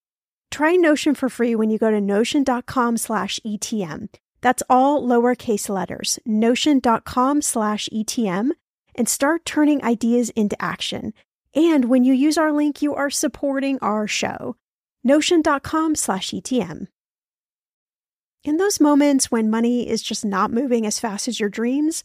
Try 0.51 0.77
Notion 0.77 1.15
for 1.15 1.29
free 1.29 1.55
when 1.55 1.71
you 1.71 1.79
go 1.79 1.91
to 1.91 2.01
notion.com 2.01 2.97
slash 2.97 3.41
ETM. 3.45 4.09
That's 4.41 4.63
all 4.69 5.03
lowercase 5.03 5.69
letters, 5.69 6.19
notion.com 6.27 7.43
slash 7.43 7.89
ETM, 7.93 8.51
and 8.95 9.09
start 9.09 9.45
turning 9.45 9.83
ideas 9.83 10.31
into 10.31 10.61
action. 10.63 11.15
And 11.55 11.87
when 11.87 12.05
you 12.05 12.13
use 12.13 12.37
our 12.37 12.53
link, 12.53 12.83
you 12.83 12.95
are 12.95 13.11
supporting 13.11 13.79
our 13.81 14.07
show. 14.07 14.57
Notion.com 15.03 15.95
slash 15.95 16.31
ETM. 16.31 16.89
In 18.45 18.59
those 18.59 18.81
moments 18.81 19.31
when 19.31 19.51
money 19.51 19.89
is 19.89 20.03
just 20.03 20.25
not 20.25 20.53
moving 20.53 20.85
as 20.85 21.01
fast 21.01 21.27
as 21.29 21.41
your 21.41 21.49
dreams, 21.49 22.05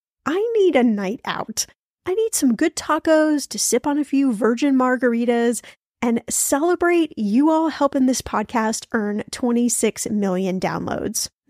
I 0.25 0.53
need 0.57 0.75
a 0.75 0.83
night 0.83 1.21
out. 1.25 1.65
I 2.05 2.13
need 2.13 2.33
some 2.35 2.55
good 2.55 2.75
tacos 2.75 3.47
to 3.49 3.59
sip 3.59 3.85
on 3.85 3.97
a 3.97 4.03
few 4.03 4.33
virgin 4.33 4.75
margaritas 4.75 5.63
and 6.01 6.21
celebrate 6.29 7.13
you 7.17 7.51
all 7.51 7.69
helping 7.69 8.05
this 8.05 8.21
podcast 8.21 8.87
earn 8.93 9.23
26 9.31 10.09
million 10.09 10.59
downloads. 10.59 11.29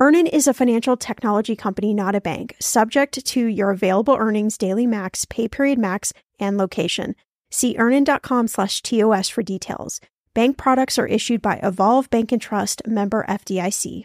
Earnin 0.00 0.28
is 0.28 0.46
a 0.46 0.54
financial 0.54 0.96
technology 0.96 1.56
company, 1.56 1.92
not 1.92 2.14
a 2.14 2.20
bank, 2.20 2.54
subject 2.60 3.26
to 3.26 3.46
your 3.46 3.70
available 3.70 4.14
earnings, 4.14 4.56
daily 4.56 4.86
max, 4.86 5.24
pay 5.24 5.48
period 5.48 5.76
max, 5.76 6.12
and 6.38 6.56
location. 6.56 7.16
See 7.50 7.74
earnin.com 7.76 8.46
slash 8.46 8.80
TOS 8.82 9.28
for 9.28 9.42
details. 9.42 10.00
Bank 10.34 10.56
products 10.56 11.00
are 11.00 11.06
issued 11.08 11.42
by 11.42 11.58
Evolve 11.64 12.08
Bank 12.10 12.30
and 12.30 12.40
Trust 12.40 12.80
member 12.86 13.24
FDIC. 13.28 14.04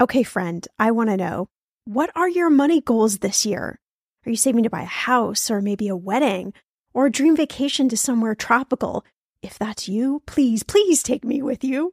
Okay, 0.00 0.22
friend, 0.22 0.66
I 0.78 0.92
want 0.92 1.10
to 1.10 1.18
know 1.18 1.48
what 1.84 2.10
are 2.16 2.28
your 2.30 2.48
money 2.48 2.80
goals 2.80 3.18
this 3.18 3.44
year? 3.44 3.78
Are 4.24 4.30
you 4.30 4.36
saving 4.36 4.62
to 4.62 4.70
buy 4.70 4.82
a 4.82 4.86
house 4.86 5.50
or 5.50 5.60
maybe 5.60 5.88
a 5.88 5.96
wedding 5.96 6.54
or 6.94 7.06
a 7.06 7.12
dream 7.12 7.36
vacation 7.36 7.90
to 7.90 7.98
somewhere 7.98 8.34
tropical? 8.34 9.04
If 9.42 9.58
that's 9.58 9.90
you, 9.90 10.22
please, 10.24 10.62
please 10.62 11.02
take 11.02 11.22
me 11.22 11.42
with 11.42 11.62
you. 11.64 11.92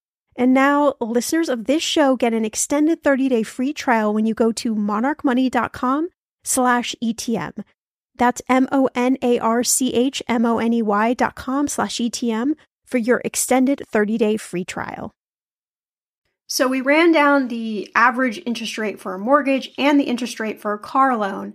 And 0.41 0.53
now 0.55 0.95
listeners 0.99 1.49
of 1.49 1.65
this 1.65 1.83
show 1.83 2.15
get 2.15 2.33
an 2.33 2.43
extended 2.43 3.03
30-day 3.03 3.43
free 3.43 3.73
trial 3.73 4.11
when 4.11 4.25
you 4.25 4.33
go 4.33 4.51
to 4.53 4.73
monarchmoney.com 4.73 6.09
slash 6.43 6.95
ETM. 6.99 7.63
That's 8.15 8.41
M-O-N-A-R-C-H-M-O-N-E-Y 8.49 11.13
dot 11.13 11.35
com 11.35 11.67
slash 11.67 11.97
ETM 11.97 12.53
for 12.87 12.97
your 12.97 13.21
extended 13.23 13.83
30-day 13.93 14.37
free 14.37 14.65
trial. 14.65 15.11
So 16.47 16.67
we 16.67 16.81
ran 16.81 17.11
down 17.11 17.49
the 17.49 17.91
average 17.93 18.41
interest 18.43 18.79
rate 18.79 18.99
for 18.99 19.13
a 19.13 19.19
mortgage 19.19 19.69
and 19.77 19.99
the 19.99 20.05
interest 20.05 20.39
rate 20.39 20.59
for 20.59 20.73
a 20.73 20.79
car 20.79 21.15
loan. 21.15 21.53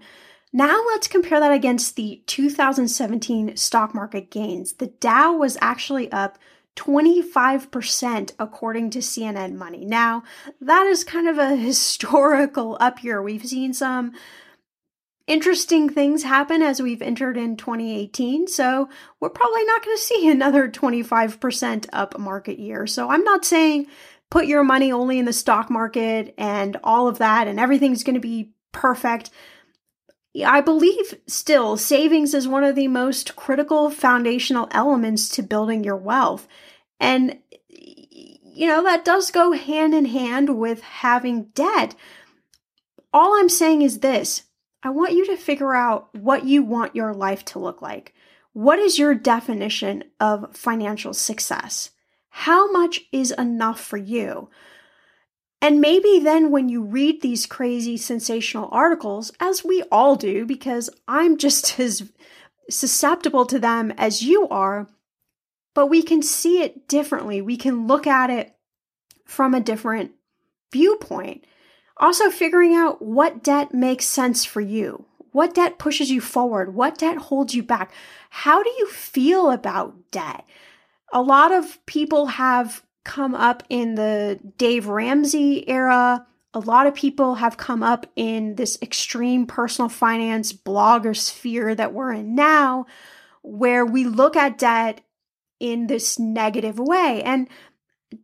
Now 0.52 0.84
let's 0.86 1.08
compare 1.08 1.40
that 1.40 1.50
against 1.50 1.96
the 1.96 2.22
2017 2.26 3.56
stock 3.56 3.96
market 3.96 4.30
gains. 4.30 4.74
The 4.74 4.86
Dow 4.86 5.32
was 5.32 5.58
actually 5.60 6.12
up 6.12 6.38
25% 6.76 8.32
according 8.38 8.90
to 8.90 8.98
CNN 9.00 9.54
Money. 9.54 9.84
Now, 9.84 10.22
that 10.60 10.86
is 10.86 11.04
kind 11.04 11.28
of 11.28 11.38
a 11.38 11.56
historical 11.56 12.76
up 12.80 13.02
year. 13.02 13.20
We've 13.22 13.44
seen 13.44 13.74
some 13.74 14.12
interesting 15.26 15.88
things 15.88 16.22
happen 16.22 16.62
as 16.62 16.80
we've 16.80 17.02
entered 17.02 17.36
in 17.36 17.56
2018. 17.56 18.46
So 18.46 18.88
we're 19.20 19.30
probably 19.30 19.64
not 19.64 19.84
going 19.84 19.96
to 19.96 20.02
see 20.02 20.28
another 20.30 20.68
25% 20.68 21.86
up 21.92 22.18
market 22.18 22.58
year. 22.58 22.86
So 22.86 23.10
I'm 23.10 23.24
not 23.24 23.44
saying 23.44 23.86
put 24.30 24.46
your 24.46 24.64
money 24.64 24.92
only 24.92 25.18
in 25.18 25.24
the 25.24 25.32
stock 25.32 25.70
market 25.70 26.34
and 26.36 26.76
all 26.82 27.08
of 27.08 27.18
that 27.18 27.48
and 27.48 27.60
everything's 27.60 28.02
going 28.02 28.14
to 28.14 28.20
be 28.20 28.50
perfect. 28.72 29.30
I 30.44 30.60
believe 30.60 31.14
still 31.26 31.76
savings 31.76 32.34
is 32.34 32.48
one 32.48 32.64
of 32.64 32.74
the 32.74 32.88
most 32.88 33.36
critical 33.36 33.90
foundational 33.90 34.68
elements 34.70 35.28
to 35.30 35.42
building 35.42 35.84
your 35.84 35.96
wealth. 35.96 36.46
And, 37.00 37.38
you 37.68 38.66
know, 38.66 38.82
that 38.82 39.04
does 39.04 39.30
go 39.30 39.52
hand 39.52 39.94
in 39.94 40.06
hand 40.06 40.58
with 40.58 40.82
having 40.82 41.44
debt. 41.54 41.94
All 43.12 43.38
I'm 43.38 43.48
saying 43.48 43.82
is 43.82 44.00
this 44.00 44.44
I 44.82 44.90
want 44.90 45.12
you 45.12 45.26
to 45.26 45.36
figure 45.36 45.74
out 45.74 46.14
what 46.14 46.44
you 46.44 46.62
want 46.62 46.96
your 46.96 47.14
life 47.14 47.44
to 47.46 47.58
look 47.58 47.80
like. 47.80 48.14
What 48.52 48.78
is 48.78 48.98
your 48.98 49.14
definition 49.14 50.04
of 50.20 50.56
financial 50.56 51.12
success? 51.12 51.90
How 52.30 52.70
much 52.70 53.02
is 53.12 53.30
enough 53.32 53.80
for 53.80 53.96
you? 53.96 54.48
And 55.66 55.80
maybe 55.80 56.20
then 56.20 56.52
when 56.52 56.68
you 56.68 56.80
read 56.80 57.22
these 57.22 57.44
crazy 57.44 57.96
sensational 57.96 58.68
articles, 58.70 59.32
as 59.40 59.64
we 59.64 59.82
all 59.90 60.14
do, 60.14 60.46
because 60.46 60.88
I'm 61.08 61.36
just 61.36 61.80
as 61.80 62.08
susceptible 62.70 63.44
to 63.46 63.58
them 63.58 63.92
as 63.98 64.22
you 64.22 64.46
are, 64.46 64.86
but 65.74 65.88
we 65.88 66.04
can 66.04 66.22
see 66.22 66.62
it 66.62 66.86
differently. 66.86 67.42
We 67.42 67.56
can 67.56 67.88
look 67.88 68.06
at 68.06 68.30
it 68.30 68.54
from 69.24 69.54
a 69.54 69.60
different 69.60 70.12
viewpoint. 70.70 71.44
Also, 71.96 72.30
figuring 72.30 72.72
out 72.72 73.02
what 73.02 73.42
debt 73.42 73.74
makes 73.74 74.04
sense 74.04 74.44
for 74.44 74.60
you. 74.60 75.04
What 75.32 75.56
debt 75.56 75.80
pushes 75.80 76.12
you 76.12 76.20
forward? 76.20 76.76
What 76.76 76.98
debt 76.98 77.16
holds 77.16 77.56
you 77.56 77.64
back? 77.64 77.90
How 78.30 78.62
do 78.62 78.70
you 78.70 78.86
feel 78.86 79.50
about 79.50 80.12
debt? 80.12 80.44
A 81.12 81.22
lot 81.22 81.50
of 81.50 81.84
people 81.86 82.26
have 82.26 82.84
come 83.06 83.34
up 83.34 83.62
in 83.70 83.94
the 83.94 84.38
Dave 84.58 84.88
Ramsey 84.88 85.66
era. 85.68 86.26
A 86.52 86.58
lot 86.58 86.86
of 86.86 86.94
people 86.94 87.36
have 87.36 87.56
come 87.56 87.82
up 87.82 88.06
in 88.16 88.56
this 88.56 88.76
extreme 88.82 89.46
personal 89.46 89.88
finance 89.88 90.52
blogger 90.52 91.16
sphere 91.16 91.74
that 91.74 91.92
we're 91.92 92.12
in 92.12 92.34
now, 92.34 92.86
where 93.42 93.86
we 93.86 94.04
look 94.04 94.36
at 94.36 94.58
debt 94.58 95.02
in 95.60 95.86
this 95.86 96.18
negative 96.18 96.78
way. 96.78 97.22
And 97.24 97.48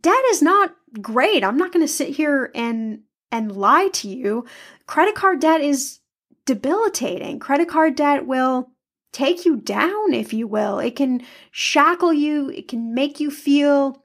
debt 0.02 0.24
is 0.30 0.42
not 0.42 0.74
great. 1.00 1.44
I'm 1.44 1.56
not 1.56 1.72
going 1.72 1.84
to 1.84 1.92
sit 1.92 2.08
here 2.10 2.50
and 2.54 3.02
and 3.30 3.56
lie 3.56 3.88
to 3.88 4.08
you. 4.08 4.44
Credit 4.86 5.14
card 5.14 5.40
debt 5.40 5.62
is 5.62 6.00
debilitating. 6.44 7.38
Credit 7.38 7.68
card 7.68 7.94
debt 7.94 8.26
will 8.26 8.70
take 9.12 9.46
you 9.46 9.56
down, 9.56 10.12
if 10.12 10.32
you 10.32 10.46
will. 10.46 10.80
It 10.80 10.96
can 10.96 11.22
shackle 11.50 12.12
you, 12.12 12.50
it 12.50 12.68
can 12.68 12.92
make 12.94 13.20
you 13.20 13.30
feel 13.30 14.02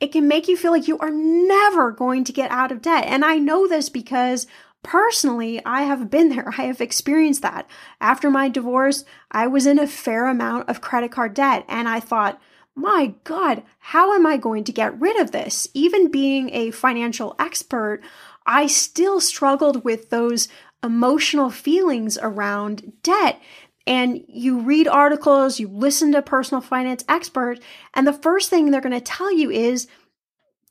it 0.00 0.12
can 0.12 0.28
make 0.28 0.48
you 0.48 0.56
feel 0.56 0.72
like 0.72 0.88
you 0.88 0.98
are 0.98 1.10
never 1.10 1.90
going 1.90 2.24
to 2.24 2.32
get 2.32 2.50
out 2.50 2.70
of 2.70 2.82
debt. 2.82 3.04
And 3.06 3.24
I 3.24 3.38
know 3.38 3.66
this 3.66 3.88
because 3.88 4.46
personally, 4.82 5.60
I 5.64 5.82
have 5.82 6.10
been 6.10 6.28
there. 6.28 6.52
I 6.58 6.62
have 6.62 6.80
experienced 6.80 7.42
that. 7.42 7.68
After 8.00 8.30
my 8.30 8.48
divorce, 8.48 9.04
I 9.30 9.46
was 9.46 9.66
in 9.66 9.78
a 9.78 9.86
fair 9.86 10.26
amount 10.26 10.68
of 10.68 10.80
credit 10.80 11.12
card 11.12 11.34
debt 11.34 11.64
and 11.68 11.88
I 11.88 12.00
thought, 12.00 12.40
my 12.74 13.14
God, 13.24 13.62
how 13.78 14.14
am 14.14 14.26
I 14.26 14.36
going 14.36 14.64
to 14.64 14.72
get 14.72 15.00
rid 15.00 15.18
of 15.18 15.30
this? 15.30 15.66
Even 15.72 16.10
being 16.10 16.50
a 16.52 16.70
financial 16.70 17.34
expert, 17.38 18.02
I 18.44 18.66
still 18.66 19.18
struggled 19.18 19.82
with 19.82 20.10
those 20.10 20.48
emotional 20.84 21.48
feelings 21.50 22.18
around 22.20 22.92
debt 23.02 23.40
and 23.86 24.22
you 24.28 24.60
read 24.60 24.88
articles, 24.88 25.60
you 25.60 25.68
listen 25.68 26.12
to 26.12 26.22
personal 26.22 26.60
finance 26.60 27.04
experts, 27.08 27.60
and 27.94 28.06
the 28.06 28.12
first 28.12 28.50
thing 28.50 28.70
they're 28.70 28.80
going 28.80 28.92
to 28.92 29.00
tell 29.00 29.32
you 29.32 29.50
is 29.50 29.86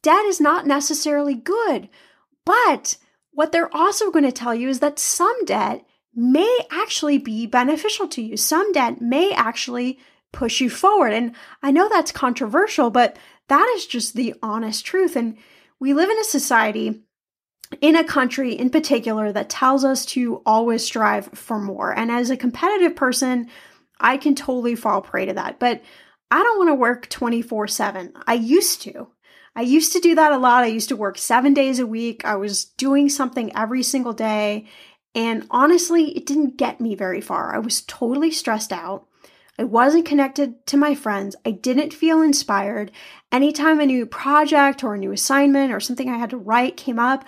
debt 0.02 0.26
is 0.26 0.42
not 0.42 0.68
necessarily 0.68 1.36
good. 1.36 1.90
But 2.46 2.98
what 3.32 3.52
they're 3.52 3.76
also 3.76 4.12
going 4.12 4.26
to 4.26 4.32
tell 4.32 4.54
you 4.54 4.70
is 4.70 4.80
that 4.80 5.00
some 5.00 5.46
debt 5.46 5.86
may 6.14 6.60
actually 6.72 7.18
be 7.18 7.46
beneficial 7.46 8.08
to 8.08 8.22
you. 8.22 8.38
Some 8.38 8.72
debt 8.72 9.02
may 9.02 9.32
actually 9.32 10.00
push 10.32 10.62
you 10.62 10.70
forward. 10.70 11.14
And 11.14 11.36
I 11.64 11.72
know 11.72 11.90
that's 11.90 12.12
controversial, 12.12 12.90
but 12.90 13.18
that 13.48 13.74
is 13.76 13.86
just 13.86 14.16
the 14.16 14.36
honest 14.42 14.86
truth. 14.86 15.16
And 15.16 15.38
we 15.80 15.94
live 15.94 16.10
in 16.10 16.20
a 16.20 16.24
society 16.24 17.04
in 17.82 17.96
a 17.96 18.04
country 18.04 18.54
in 18.54 18.70
particular 18.70 19.32
that 19.32 19.50
tells 19.50 19.84
us 19.84 20.06
to 20.08 20.42
always 20.46 20.84
strive 20.84 21.28
for 21.34 21.60
more. 21.60 21.98
And 21.98 22.12
as 22.12 22.30
a 22.30 22.38
competitive 22.38 22.96
person, 22.96 23.50
I 24.00 24.18
can 24.18 24.36
totally 24.36 24.76
fall 24.76 25.02
prey 25.02 25.26
to 25.26 25.34
that. 25.34 25.60
But 25.60 25.82
I 26.32 26.44
don't 26.44 26.58
want 26.58 26.70
to 26.70 26.76
work 26.76 27.10
24 27.10 27.68
7. 27.68 28.14
I 28.28 28.34
used 28.34 28.82
to. 28.84 29.08
I 29.56 29.62
used 29.62 29.94
to 29.94 30.00
do 30.00 30.16
that 30.16 30.34
a 30.34 30.38
lot. 30.38 30.64
I 30.64 30.68
used 30.68 30.90
to 30.90 30.98
work 30.98 31.18
seven 31.18 31.54
days 31.54 31.80
a 31.80 31.88
week. 31.88 32.26
I 32.26 32.36
was 32.36 32.66
doing 32.66 33.08
something 33.08 33.56
every 33.56 33.84
single 33.84 34.14
day. 34.14 34.66
And 35.14 35.48
honestly, 35.50 36.16
it 36.18 36.26
didn't 36.26 36.58
get 36.58 36.82
me 36.82 36.94
very 36.94 37.22
far. 37.22 37.56
I 37.56 37.60
was 37.60 37.82
totally 37.84 38.32
stressed 38.32 38.74
out. 38.74 39.08
I 39.58 39.64
wasn't 39.64 40.06
connected 40.06 40.66
to 40.68 40.78
my 40.78 40.94
friends. 40.94 41.38
I 41.46 41.52
didn't 41.52 41.94
feel 41.94 42.22
inspired. 42.22 42.92
Anytime 43.32 43.80
a 43.80 43.86
new 43.86 44.06
project 44.06 44.84
or 44.84 44.96
a 44.96 44.98
new 44.98 45.14
assignment 45.14 45.72
or 45.72 45.80
something 45.80 46.10
I 46.10 46.18
had 46.18 46.32
to 46.32 46.38
write 46.38 46.76
came 46.76 47.00
up, 47.00 47.24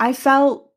I 0.00 0.14
felt 0.14 0.72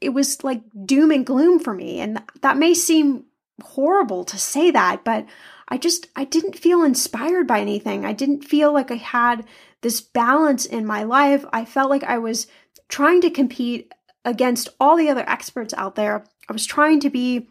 it 0.00 0.10
was 0.10 0.44
like 0.44 0.60
doom 0.84 1.10
and 1.10 1.24
gloom 1.24 1.58
for 1.58 1.72
me. 1.72 2.00
And 2.00 2.22
that 2.42 2.58
may 2.58 2.74
seem 2.74 3.24
horrible 3.62 4.24
to 4.24 4.38
say 4.38 4.70
that, 4.70 5.04
but 5.04 5.26
I 5.68 5.78
just 5.78 6.08
I 6.14 6.24
didn't 6.24 6.58
feel 6.58 6.82
inspired 6.82 7.46
by 7.46 7.60
anything. 7.60 8.04
I 8.04 8.12
didn't 8.12 8.44
feel 8.44 8.72
like 8.72 8.90
I 8.90 8.96
had 8.96 9.46
this 9.80 10.00
balance 10.00 10.66
in 10.66 10.84
my 10.84 11.02
life. 11.02 11.44
I 11.52 11.64
felt 11.64 11.90
like 11.90 12.04
I 12.04 12.18
was 12.18 12.46
trying 12.88 13.20
to 13.22 13.30
compete 13.30 13.92
against 14.24 14.68
all 14.78 14.96
the 14.96 15.08
other 15.08 15.28
experts 15.28 15.72
out 15.74 15.94
there. 15.94 16.24
I 16.48 16.52
was 16.52 16.66
trying 16.66 17.00
to 17.00 17.10
be 17.10 17.48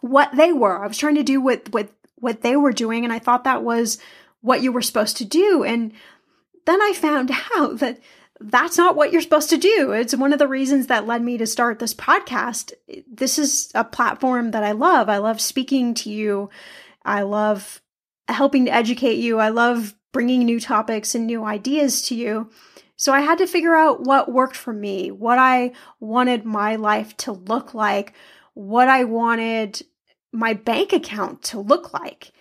what 0.00 0.34
they 0.34 0.52
were. 0.52 0.82
I 0.82 0.88
was 0.88 0.98
trying 0.98 1.14
to 1.14 1.22
do 1.22 1.40
what 1.40 1.72
what 1.72 1.90
what 2.16 2.42
they 2.42 2.56
were 2.56 2.72
doing 2.72 3.04
and 3.04 3.12
I 3.12 3.18
thought 3.18 3.44
that 3.44 3.62
was 3.62 3.98
what 4.40 4.62
you 4.62 4.72
were 4.72 4.82
supposed 4.82 5.18
to 5.18 5.24
do. 5.24 5.62
And 5.62 5.92
then 6.66 6.80
I 6.82 6.92
found 6.94 7.30
out 7.56 7.78
that 7.78 8.00
that's 8.40 8.78
not 8.78 8.96
what 8.96 9.12
you're 9.12 9.20
supposed 9.20 9.50
to 9.50 9.58
do. 9.58 9.92
It's 9.92 10.16
one 10.16 10.32
of 10.32 10.38
the 10.38 10.48
reasons 10.48 10.86
that 10.86 11.06
led 11.06 11.22
me 11.22 11.36
to 11.38 11.46
start 11.46 11.78
this 11.78 11.94
podcast. 11.94 12.72
This 13.06 13.38
is 13.38 13.70
a 13.74 13.84
platform 13.84 14.52
that 14.52 14.64
I 14.64 14.72
love. 14.72 15.08
I 15.08 15.18
love 15.18 15.40
speaking 15.40 15.92
to 15.94 16.10
you. 16.10 16.48
I 17.04 17.22
love 17.22 17.82
helping 18.28 18.64
to 18.64 18.72
educate 18.72 19.18
you. 19.18 19.38
I 19.38 19.50
love 19.50 19.94
bringing 20.12 20.44
new 20.44 20.58
topics 20.58 21.14
and 21.14 21.26
new 21.26 21.44
ideas 21.44 22.02
to 22.02 22.14
you. 22.14 22.50
So 22.96 23.12
I 23.12 23.20
had 23.20 23.38
to 23.38 23.46
figure 23.46 23.74
out 23.74 24.02
what 24.02 24.32
worked 24.32 24.56
for 24.56 24.72
me, 24.72 25.10
what 25.10 25.38
I 25.38 25.72
wanted 26.00 26.44
my 26.44 26.76
life 26.76 27.16
to 27.18 27.32
look 27.32 27.74
like, 27.74 28.14
what 28.54 28.88
I 28.88 29.04
wanted 29.04 29.82
my 30.32 30.54
bank 30.54 30.92
account 30.92 31.42
to 31.44 31.60
look 31.60 31.92
like. 31.92 32.32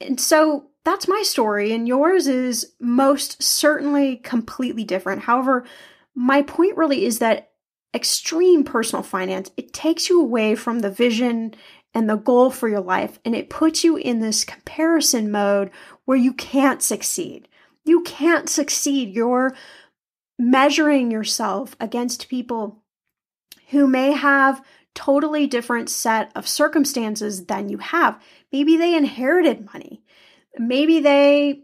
And 0.00 0.20
so 0.20 0.70
that's 0.84 1.08
my 1.08 1.22
story, 1.24 1.72
and 1.72 1.88
yours 1.88 2.26
is 2.26 2.72
most 2.78 3.42
certainly 3.42 4.16
completely 4.18 4.84
different. 4.84 5.22
However, 5.22 5.64
my 6.14 6.42
point 6.42 6.76
really 6.76 7.04
is 7.04 7.18
that 7.18 7.50
extreme 7.94 8.64
personal 8.64 9.02
finance 9.02 9.50
it 9.56 9.72
takes 9.72 10.08
you 10.08 10.20
away 10.20 10.54
from 10.56 10.80
the 10.80 10.90
vision 10.90 11.54
and 11.94 12.10
the 12.10 12.16
goal 12.16 12.50
for 12.50 12.68
your 12.68 12.80
life 12.80 13.20
and 13.24 13.36
it 13.36 13.48
puts 13.48 13.84
you 13.84 13.96
in 13.96 14.18
this 14.18 14.44
comparison 14.44 15.30
mode 15.30 15.70
where 16.04 16.18
you 16.18 16.32
can't 16.32 16.82
succeed. 16.82 17.48
You 17.84 18.02
can't 18.02 18.48
succeed. 18.48 19.14
You're 19.14 19.54
measuring 20.38 21.12
yourself 21.12 21.76
against 21.78 22.28
people 22.28 22.82
who 23.68 23.86
may 23.86 24.12
have 24.12 24.64
totally 24.94 25.46
different 25.46 25.88
set 25.88 26.32
of 26.34 26.48
circumstances 26.48 27.46
than 27.46 27.68
you 27.68 27.78
have. 27.78 28.20
Maybe 28.52 28.76
they 28.76 28.96
inherited 28.96 29.72
money 29.72 30.02
Maybe 30.58 31.00
they, 31.00 31.62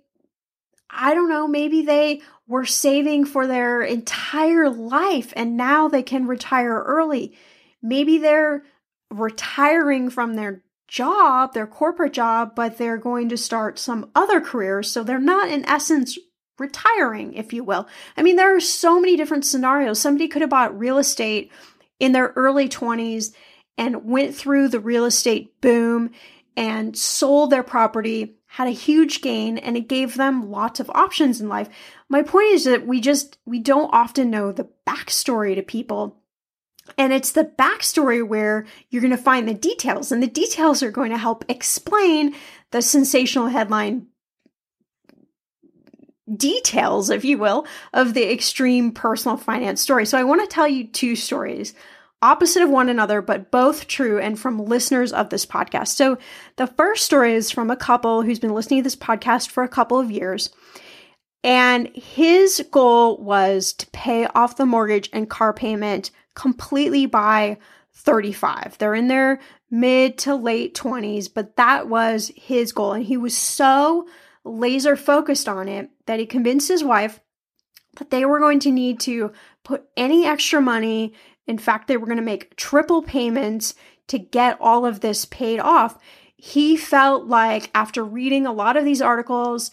I 0.89 1.15
don't 1.15 1.29
know, 1.29 1.47
maybe 1.47 1.83
they 1.83 2.23
were 2.47 2.67
saving 2.67 3.25
for 3.25 3.47
their 3.47 3.83
entire 3.83 4.69
life 4.69 5.33
and 5.37 5.57
now 5.57 5.89
they 5.89 6.03
can 6.03 6.27
retire 6.27 6.83
early. 6.83 7.37
Maybe 7.83 8.19
they're 8.19 8.65
retiring 9.11 10.11
from 10.11 10.35
their 10.35 10.63
job, 10.89 11.55
their 11.55 11.67
corporate 11.67 12.13
job, 12.13 12.55
but 12.57 12.77
they're 12.77 12.99
going 12.99 13.29
to 13.29 13.37
start 13.37 13.79
some 13.79 14.11
other 14.15 14.41
career. 14.41 14.83
So 14.83 15.05
they're 15.05 15.21
not, 15.21 15.49
in 15.49 15.65
essence, 15.65 16.19
retiring, 16.59 17.35
if 17.35 17.53
you 17.53 17.65
will. 17.65 17.89
I 18.17 18.23
mean, 18.23 18.37
there 18.37 18.55
are 18.55 18.61
so 18.61 19.01
many 19.01 19.17
different 19.17 19.47
scenarios. 19.47 20.01
Somebody 20.01 20.29
could 20.29 20.43
have 20.43 20.51
bought 20.51 20.79
real 20.79 20.99
estate 20.99 21.53
in 22.01 22.13
their 22.13 22.33
early 22.35 22.69
20s 22.69 23.33
and 23.79 24.05
went 24.05 24.35
through 24.35 24.69
the 24.69 24.81
real 24.81 25.05
estate 25.05 25.61
boom 25.61 26.11
and 26.57 26.97
sold 26.97 27.51
their 27.51 27.63
property 27.63 28.37
had 28.55 28.67
a 28.67 28.73
huge 28.73 29.21
gain 29.21 29.59
and 29.59 29.77
it 29.77 29.89
gave 29.89 30.17
them 30.17 30.51
lots 30.51 30.81
of 30.81 30.91
options 30.91 31.41
in 31.41 31.49
life. 31.49 31.69
My 32.09 32.23
point 32.23 32.49
is 32.53 32.65
that 32.65 32.85
we 32.85 33.01
just, 33.01 33.39
we 33.47 33.61
don't 33.61 33.91
often 33.93 34.29
know 34.29 34.51
the 34.51 34.69
backstory 34.85 35.55
to 35.55 35.63
people. 35.63 36.17
And 36.99 37.13
it's 37.13 37.31
the 37.31 37.45
backstory 37.45 38.27
where 38.27 38.67
you're 38.89 39.03
going 39.03 39.17
to 39.17 39.23
find 39.23 39.47
the 39.47 39.55
details, 39.55 40.11
and 40.11 40.21
the 40.21 40.27
details 40.27 40.83
are 40.83 40.91
going 40.91 41.13
to 41.13 41.19
help 41.19 41.45
explain 41.49 42.35
the 42.73 42.83
sensational 42.83 43.47
headline 43.47 44.09
details, 46.37 47.09
if 47.11 47.25
you 47.25 47.39
will, 47.39 47.67
of 47.93 48.15
the 48.15 48.33
extreme 48.33 48.91
personal 48.91 49.37
finance 49.37 49.81
story. 49.81 50.05
So 50.05 50.19
I 50.19 50.25
want 50.25 50.41
to 50.41 50.53
tell 50.53 50.67
you 50.67 50.89
two 50.89 51.15
stories 51.15 51.75
opposite 52.23 52.63
of 52.63 52.71
one 52.71 52.89
another, 52.89 53.23
but 53.23 53.51
both 53.51 53.87
true 53.87 54.19
and 54.19 54.39
from 54.39 54.65
listeners 54.65 55.13
of 55.13 55.31
this 55.31 55.47
podcast. 55.47 55.89
So 55.89 56.19
the 56.57 56.67
first 56.67 57.05
story 57.05 57.35
is 57.35 57.51
from 57.51 57.71
a 57.71 57.77
couple 57.77 58.23
who's 58.23 58.39
been 58.39 58.55
listening 58.55 58.81
to 58.81 58.85
this 58.85 58.97
podcast 58.97 59.49
for 59.49 59.63
a 59.63 59.69
couple 59.69 59.99
of 59.99 60.11
years. 60.11 60.51
And 61.43 61.89
his 61.95 62.67
goal 62.71 63.17
was 63.17 63.73
to 63.75 63.87
pay 63.89 64.27
off 64.27 64.57
the 64.57 64.67
mortgage 64.67 65.09
and 65.13 65.31
car 65.31 65.55
payment 65.55 66.11
completely 66.35 67.07
by 67.07 67.59
35. 67.95 68.77
They're 68.79 68.95
in 68.95 69.09
their 69.09 69.41
mid 69.71 70.19
to 70.19 70.35
late 70.35 70.75
20s, 70.75 71.33
but 71.33 71.57
that 71.57 71.89
was 71.89 72.31
his 72.37 72.73
goal. 72.73 72.93
And 72.93 73.05
he 73.05 73.17
was 73.17 73.37
so 73.37 74.07
laser 74.45 74.97
focused 74.97 75.49
on 75.49 75.69
it 75.69 75.91
that 76.07 76.21
he 76.21 76.27
convinced 76.27 76.69
his 76.69 76.85
wife 76.85 77.21
that 77.97 78.11
they 78.11 78.25
were 78.25 78.39
going 78.39 78.61
to 78.61 78.71
need 78.71 79.01
to 79.01 79.33
put 79.65 79.85
any 79.97 80.27
extra 80.27 80.61
money 80.61 81.13
in 81.51 81.59
fact, 81.59 81.89
they 81.89 81.97
were 81.97 82.07
going 82.07 82.17
to 82.17 82.23
make 82.23 82.55
triple 82.55 83.03
payments 83.03 83.75
to 84.07 84.21
get 84.21 84.57
all 84.61 84.87
of 84.87 85.01
this 85.01 85.25
paid 85.25 85.59
off. 85.59 85.99
He 86.37 86.77
felt 86.77 87.27
like 87.27 87.73
after 87.75 88.05
reading 88.05 88.47
a 88.47 88.53
lot 88.53 88.77
of 88.77 88.85
these 88.85 89.03
articles, 89.03 89.73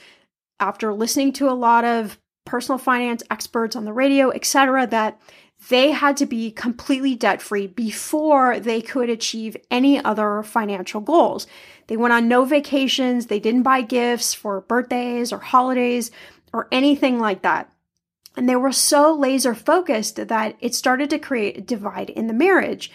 after 0.60 0.92
listening 0.92 1.34
to 1.34 1.48
a 1.48 1.54
lot 1.54 1.86
of 1.86 2.18
personal 2.48 2.80
finance 2.80 3.22
experts 3.30 3.76
on 3.76 3.86
the 3.86 3.94
radio, 3.94 4.32
etc., 4.32 4.88
that 4.88 5.22
they 5.70 5.92
had 5.92 6.18
to 6.18 6.26
be 6.26 6.50
completely 6.50 7.14
debt 7.14 7.44
free 7.44 7.68
before 7.68 8.60
they 8.60 8.82
could 8.82 9.12
achieve 9.12 9.56
any 9.70 10.04
other 10.04 10.42
financial 10.42 11.00
goals. 11.00 11.46
They 11.86 11.98
went 11.98 12.14
on 12.14 12.28
no 12.28 12.44
vacations, 12.44 13.28
they 13.28 13.40
didn't 13.40 13.62
buy 13.62 13.82
gifts 13.82 14.34
for 14.34 14.62
birthdays 14.62 15.32
or 15.32 15.38
holidays 15.38 16.10
or 16.52 16.68
anything 16.72 17.20
like 17.20 17.44
that. 17.44 17.72
And 18.38 18.48
they 18.48 18.56
were 18.56 18.72
so 18.72 19.14
laser 19.14 19.56
focused 19.56 20.16
that 20.28 20.56
it 20.60 20.76
started 20.76 21.10
to 21.10 21.20
create 21.20 21.58
a 21.58 21.62
divide 21.62 22.12
in 22.12 22.28
the 22.28 22.34
marriage. 22.34 22.92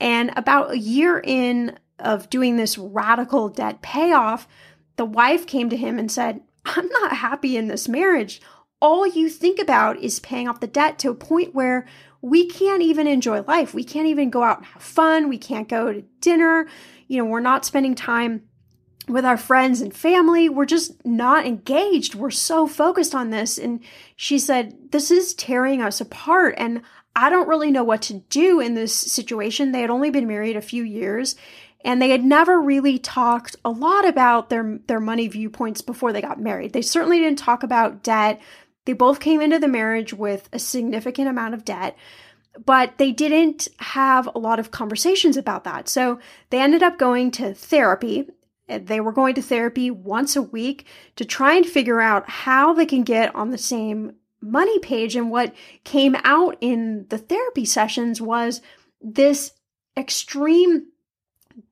And 0.00 0.32
about 0.36 0.72
a 0.72 0.78
year 0.78 1.22
in 1.24 1.78
of 2.00 2.28
doing 2.28 2.56
this 2.56 2.76
radical 2.76 3.48
debt 3.48 3.82
payoff, 3.82 4.48
the 4.96 5.04
wife 5.04 5.46
came 5.46 5.70
to 5.70 5.76
him 5.76 5.98
and 5.98 6.10
said, 6.10 6.40
I'm 6.64 6.88
not 6.88 7.12
happy 7.12 7.56
in 7.56 7.68
this 7.68 7.88
marriage. 7.88 8.40
All 8.80 9.06
you 9.06 9.28
think 9.28 9.60
about 9.60 9.98
is 9.98 10.20
paying 10.20 10.48
off 10.48 10.60
the 10.60 10.66
debt 10.66 10.98
to 11.00 11.10
a 11.10 11.14
point 11.14 11.54
where 11.54 11.86
we 12.22 12.46
can't 12.46 12.82
even 12.82 13.06
enjoy 13.06 13.42
life. 13.42 13.72
We 13.72 13.84
can't 13.84 14.08
even 14.08 14.30
go 14.30 14.42
out 14.42 14.58
and 14.58 14.66
have 14.66 14.82
fun. 14.82 15.28
We 15.28 15.38
can't 15.38 15.68
go 15.68 15.92
to 15.92 16.02
dinner. 16.20 16.66
You 17.06 17.18
know, 17.18 17.24
we're 17.26 17.40
not 17.40 17.64
spending 17.64 17.94
time 17.94 18.42
with 19.10 19.24
our 19.24 19.36
friends 19.36 19.80
and 19.80 19.94
family. 19.94 20.48
We're 20.48 20.66
just 20.66 21.04
not 21.04 21.46
engaged. 21.46 22.14
We're 22.14 22.30
so 22.30 22.66
focused 22.66 23.14
on 23.14 23.30
this. 23.30 23.58
And 23.58 23.80
she 24.16 24.38
said, 24.38 24.90
This 24.90 25.10
is 25.10 25.34
tearing 25.34 25.82
us 25.82 26.00
apart. 26.00 26.54
And 26.56 26.82
I 27.14 27.28
don't 27.28 27.48
really 27.48 27.70
know 27.70 27.84
what 27.84 28.02
to 28.02 28.14
do 28.30 28.60
in 28.60 28.74
this 28.74 28.94
situation. 28.94 29.72
They 29.72 29.80
had 29.80 29.90
only 29.90 30.10
been 30.10 30.28
married 30.28 30.56
a 30.56 30.62
few 30.62 30.84
years 30.84 31.36
and 31.84 32.00
they 32.00 32.10
had 32.10 32.24
never 32.24 32.60
really 32.60 32.98
talked 32.98 33.56
a 33.64 33.70
lot 33.70 34.06
about 34.06 34.50
their 34.50 34.78
their 34.86 35.00
money 35.00 35.28
viewpoints 35.28 35.80
before 35.80 36.12
they 36.12 36.20
got 36.20 36.40
married. 36.40 36.72
They 36.72 36.82
certainly 36.82 37.18
didn't 37.18 37.38
talk 37.38 37.62
about 37.62 38.02
debt. 38.02 38.40
They 38.84 38.92
both 38.92 39.20
came 39.20 39.40
into 39.40 39.58
the 39.58 39.68
marriage 39.68 40.12
with 40.12 40.48
a 40.52 40.58
significant 40.58 41.28
amount 41.28 41.54
of 41.54 41.64
debt, 41.64 41.96
but 42.64 42.98
they 42.98 43.12
didn't 43.12 43.68
have 43.78 44.28
a 44.34 44.38
lot 44.38 44.58
of 44.58 44.70
conversations 44.70 45.36
about 45.36 45.64
that. 45.64 45.88
So 45.88 46.18
they 46.50 46.60
ended 46.60 46.82
up 46.82 46.98
going 46.98 47.30
to 47.32 47.54
therapy 47.54 48.28
they 48.78 49.00
were 49.00 49.12
going 49.12 49.34
to 49.34 49.42
therapy 49.42 49.90
once 49.90 50.36
a 50.36 50.42
week 50.42 50.86
to 51.16 51.24
try 51.24 51.54
and 51.54 51.66
figure 51.66 52.00
out 52.00 52.28
how 52.28 52.72
they 52.72 52.86
can 52.86 53.02
get 53.02 53.34
on 53.34 53.50
the 53.50 53.58
same 53.58 54.14
money 54.40 54.78
page. 54.78 55.16
And 55.16 55.30
what 55.30 55.54
came 55.84 56.16
out 56.24 56.56
in 56.60 57.06
the 57.08 57.18
therapy 57.18 57.64
sessions 57.64 58.20
was 58.20 58.60
this 59.00 59.52
extreme 59.96 60.86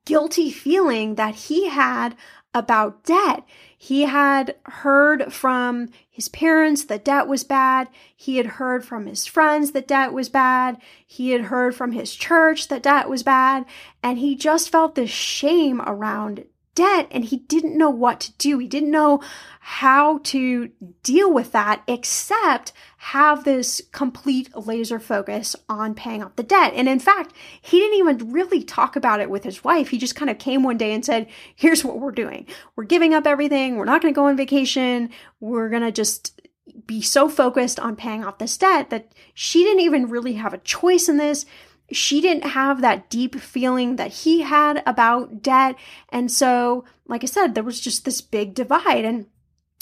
guilty 0.05 0.51
feeling 0.51 1.15
that 1.15 1.35
he 1.35 1.69
had 1.69 2.15
about 2.53 3.03
debt. 3.03 3.43
He 3.77 4.01
had 4.03 4.55
heard 4.63 5.31
from 5.31 5.89
his 6.09 6.29
parents 6.29 6.83
that 6.85 7.05
debt 7.05 7.27
was 7.27 7.43
bad. 7.43 7.87
He 8.15 8.37
had 8.37 8.45
heard 8.45 8.83
from 8.83 9.05
his 9.05 9.25
friends 9.25 9.71
that 9.71 9.87
debt 9.87 10.13
was 10.13 10.29
bad. 10.29 10.77
He 11.05 11.31
had 11.31 11.43
heard 11.43 11.75
from 11.75 11.91
his 11.91 12.15
church 12.15 12.67
that 12.67 12.83
debt 12.83 13.07
was 13.07 13.23
bad. 13.23 13.65
And 14.03 14.17
he 14.17 14.35
just 14.35 14.69
felt 14.69 14.95
this 14.95 15.11
shame 15.11 15.81
around 15.81 16.45
debt 16.79 17.07
and 17.11 17.25
he 17.25 17.35
didn't 17.35 17.77
know 17.77 17.89
what 17.89 18.21
to 18.21 18.31
do. 18.37 18.57
He 18.57 18.67
didn't 18.67 18.89
know 18.89 19.21
how 19.59 20.19
to 20.19 20.69
deal 21.03 21.31
with 21.31 21.51
that 21.51 21.83
except 21.87 22.71
have 22.99 23.43
this 23.43 23.81
complete 23.91 24.49
laser 24.55 24.97
focus 24.97 25.57
on 25.67 25.93
paying 25.93 26.23
off 26.23 26.37
the 26.37 26.43
debt. 26.43 26.71
And 26.73 26.87
in 26.87 26.99
fact, 26.99 27.33
he 27.61 27.79
didn't 27.79 27.97
even 27.97 28.31
really 28.31 28.63
talk 28.63 28.95
about 28.95 29.19
it 29.19 29.29
with 29.29 29.43
his 29.43 29.61
wife. 29.61 29.89
He 29.89 29.97
just 29.97 30.15
kind 30.15 30.31
of 30.31 30.39
came 30.39 30.63
one 30.63 30.77
day 30.77 30.93
and 30.93 31.03
said, 31.03 31.27
Here's 31.53 31.83
what 31.83 31.99
we're 31.99 32.11
doing. 32.11 32.47
We're 32.77 32.85
giving 32.85 33.13
up 33.13 33.27
everything. 33.27 33.75
We're 33.75 33.83
not 33.83 34.01
going 34.01 34.13
to 34.13 34.15
go 34.15 34.27
on 34.27 34.37
vacation. 34.37 35.09
We're 35.41 35.69
going 35.69 35.83
to 35.83 35.91
just 35.91 36.39
be 36.85 37.01
so 37.01 37.27
focused 37.27 37.77
on 37.77 37.97
paying 37.97 38.23
off 38.23 38.37
this 38.37 38.57
debt 38.57 38.89
that 38.89 39.11
she 39.33 39.65
didn't 39.65 39.81
even 39.81 40.09
really 40.09 40.33
have 40.33 40.53
a 40.53 40.59
choice 40.59 41.09
in 41.09 41.17
this. 41.17 41.45
She 41.91 42.21
didn't 42.21 42.43
have 42.43 42.81
that 42.81 43.09
deep 43.09 43.35
feeling 43.35 43.95
that 43.95 44.11
he 44.11 44.41
had 44.41 44.83
about 44.85 45.41
debt. 45.41 45.75
And 46.09 46.31
so, 46.31 46.85
like 47.07 47.23
I 47.23 47.27
said, 47.27 47.55
there 47.55 47.63
was 47.63 47.79
just 47.79 48.05
this 48.05 48.21
big 48.21 48.53
divide. 48.53 49.05
And 49.05 49.25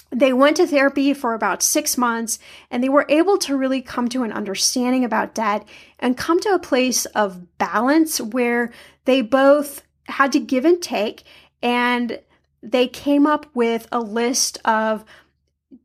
they 0.09 0.31
went 0.31 0.57
to 0.57 0.67
therapy 0.67 1.13
for 1.13 1.33
about 1.33 1.61
six 1.61 1.97
months 1.97 2.39
and 2.71 2.81
they 2.81 2.89
were 2.89 3.05
able 3.09 3.37
to 3.39 3.57
really 3.57 3.81
come 3.81 4.07
to 4.09 4.23
an 4.23 4.31
understanding 4.31 5.03
about 5.03 5.35
debt 5.35 5.67
and 5.99 6.17
come 6.17 6.39
to 6.39 6.53
a 6.53 6.59
place 6.59 7.05
of 7.07 7.57
balance 7.57 8.21
where 8.21 8.71
they 9.05 9.21
both 9.21 9.83
had 10.05 10.31
to 10.31 10.39
give 10.39 10.63
and 10.63 10.81
take. 10.81 11.23
And 11.61 12.19
they 12.63 12.87
came 12.87 13.27
up 13.27 13.45
with 13.53 13.87
a 13.91 13.99
list 13.99 14.59
of 14.63 15.03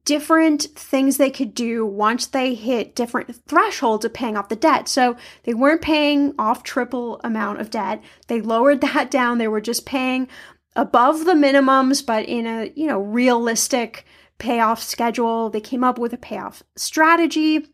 different 0.04 0.62
things 0.74 1.16
they 1.16 1.30
could 1.30 1.54
do 1.54 1.86
once 1.86 2.26
they 2.26 2.54
hit 2.54 2.94
different 2.94 3.34
thresholds 3.46 4.04
of 4.04 4.12
paying 4.12 4.36
off 4.36 4.48
the 4.48 4.56
debt. 4.56 4.88
So 4.88 5.16
they 5.44 5.54
weren't 5.54 5.82
paying 5.82 6.34
off 6.38 6.62
triple 6.62 7.20
amount 7.22 7.60
of 7.60 7.70
debt. 7.70 8.02
They 8.26 8.40
lowered 8.40 8.80
that 8.82 9.10
down. 9.10 9.38
They 9.38 9.48
were 9.48 9.60
just 9.60 9.86
paying 9.86 10.28
above 10.74 11.24
the 11.24 11.34
minimums, 11.34 12.04
but 12.04 12.24
in 12.24 12.46
a, 12.46 12.72
you 12.74 12.86
know, 12.86 13.00
realistic 13.00 14.04
payoff 14.38 14.82
schedule. 14.82 15.50
They 15.50 15.60
came 15.60 15.84
up 15.84 15.98
with 15.98 16.12
a 16.12 16.18
payoff 16.18 16.62
strategy. 16.76 17.66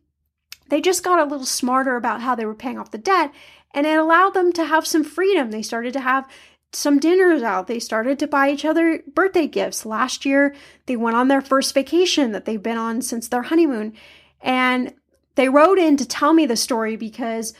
They 0.68 0.82
just 0.82 1.02
got 1.02 1.20
a 1.20 1.30
little 1.30 1.46
smarter 1.46 1.96
about 1.96 2.20
how 2.20 2.34
they 2.34 2.44
were 2.44 2.54
paying 2.54 2.78
off 2.78 2.90
the 2.90 2.98
debt 2.98 3.32
and 3.74 3.86
it 3.86 3.98
allowed 3.98 4.34
them 4.34 4.52
to 4.52 4.64
have 4.64 4.86
some 4.86 5.04
freedom. 5.04 5.50
They 5.50 5.62
started 5.62 5.92
to 5.94 6.00
have 6.00 6.28
some 6.72 6.98
dinners 6.98 7.42
out. 7.42 7.66
They 7.66 7.78
started 7.78 8.18
to 8.18 8.26
buy 8.26 8.50
each 8.50 8.64
other 8.64 9.02
birthday 9.14 9.46
gifts. 9.46 9.86
Last 9.86 10.24
year, 10.24 10.54
they 10.86 10.96
went 10.96 11.16
on 11.16 11.28
their 11.28 11.40
first 11.40 11.74
vacation 11.74 12.32
that 12.32 12.44
they've 12.44 12.62
been 12.62 12.76
on 12.76 13.02
since 13.02 13.28
their 13.28 13.42
honeymoon. 13.42 13.94
And 14.40 14.94
they 15.34 15.48
wrote 15.48 15.78
in 15.78 15.96
to 15.96 16.06
tell 16.06 16.32
me 16.32 16.46
the 16.46 16.56
story 16.56 16.96
because 16.96 17.54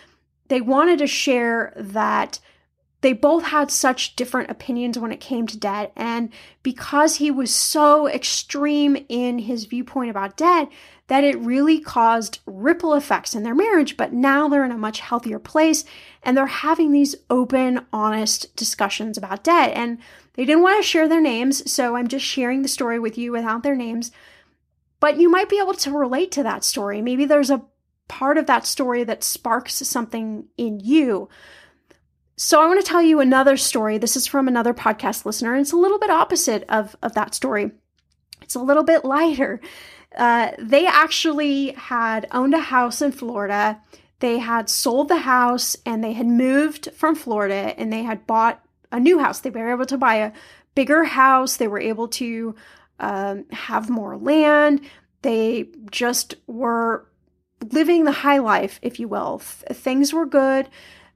they 0.49 0.61
wanted 0.61 0.99
to 0.99 1.07
share 1.07 1.73
that 1.77 2.41
they 3.01 3.13
both 3.13 3.45
had 3.45 3.71
such 3.71 4.17
different 4.17 4.51
opinions 4.51 4.99
when 4.99 5.13
it 5.13 5.21
came 5.21 5.47
to 5.47 5.57
debt. 5.57 5.93
And 5.95 6.31
because 6.63 7.17
he 7.17 7.31
was 7.31 7.55
so 7.55 8.09
extreme 8.09 8.97
in 9.09 9.39
his 9.39 9.67
viewpoint 9.67 10.11
about 10.11 10.37
debt, 10.37 10.69
that 11.07 11.25
it 11.25 11.39
really 11.39 11.81
caused 11.81 12.41
ripple 12.45 12.95
effects 12.95 13.35
in 13.35 13.45
their 13.45 13.55
marriage. 13.55 13.97
But 13.97 14.13
now 14.13 14.49
they're 14.49 14.65
in 14.65 14.73
a 14.73 14.79
much 14.79 15.01
healthier 15.01 15.39
place 15.39 15.85
and 16.23 16.37
they're 16.37 16.47
having 16.47 16.93
these 16.93 17.15
open, 17.31 17.87
honest 17.93 18.55
discussions 18.57 19.17
about 19.17 19.45
debt. 19.45 19.73
And 19.75 19.99
they 20.35 20.45
didn't 20.45 20.63
want 20.63 20.83
to 20.83 20.89
share 20.89 21.09
their 21.09 21.21
names. 21.21 21.71
So 21.71 21.97
I'm 21.97 22.09
just 22.09 22.25
sharing 22.25 22.63
the 22.63 22.69
story 22.69 22.99
with 22.99 23.17
you 23.17 23.33
without 23.33 23.63
their 23.63 23.77
names. 23.77 24.11
But 25.01 25.19
you 25.19 25.31
might 25.31 25.49
be 25.49 25.61
able 25.61 25.75
to 25.75 25.97
relate 25.97 26.33
to 26.33 26.43
that 26.43 26.65
story. 26.65 27.01
Maybe 27.01 27.25
there's 27.25 27.51
a 27.51 27.65
part 28.09 28.39
of 28.39 28.47
that 28.47 28.67
story 28.67 29.05
that 29.05 29.23
sparks 29.23 29.75
something 29.75 30.47
in 30.57 30.81
you. 30.81 31.29
So 32.41 32.63
I 32.63 32.67
want 32.67 32.79
to 32.81 32.89
tell 32.89 33.03
you 33.03 33.19
another 33.19 33.57
story. 33.57 33.99
This 33.99 34.17
is 34.17 34.29
from 34.29 34.47
another 34.47 34.73
podcast 34.73 35.27
listener, 35.27 35.55
and 35.55 35.61
it's 35.61 35.73
a 35.73 35.77
little 35.77 35.99
bit 35.99 36.09
opposite 36.09 36.63
of, 36.69 36.95
of 37.03 37.15
that 37.15 37.35
story. 37.35 37.73
It's 38.43 38.55
a 38.55 38.61
little 38.61 38.85
bit 38.85 39.05
lighter. 39.05 39.61
Uh, 40.17 40.53
they 40.57 40.87
actually 40.87 41.73
had 41.73 42.29
owned 42.31 42.55
a 42.55 42.61
house 42.61 43.03
in 43.03 43.11
Florida. 43.11 43.81
They 44.21 44.39
had 44.39 44.71
sold 44.71 45.09
the 45.09 45.17
house 45.17 45.77
and 45.85 46.03
they 46.03 46.13
had 46.13 46.29
moved 46.29 46.91
from 46.95 47.17
Florida 47.17 47.75
and 47.77 47.93
they 47.93 48.05
had 48.05 48.25
bought 48.25 48.65
a 48.93 49.01
new 49.01 49.19
house. 49.19 49.41
They 49.41 49.51
were 49.51 49.73
able 49.73 49.87
to 49.87 49.99
buy 49.99 50.15
a 50.15 50.33
bigger 50.77 51.03
house. 51.03 51.57
They 51.57 51.67
were 51.67 51.81
able 51.81 52.07
to 52.09 52.55
um, 53.01 53.47
have 53.51 53.91
more 53.91 54.17
land. 54.17 54.83
They 55.23 55.71
just 55.91 56.37
were 56.47 57.09
living 57.73 58.05
the 58.05 58.13
high 58.13 58.39
life, 58.39 58.79
if 58.81 59.01
you 59.01 59.09
will. 59.09 59.41
Th- 59.41 59.77
things 59.77 60.13
were 60.13 60.27
good. 60.27 60.69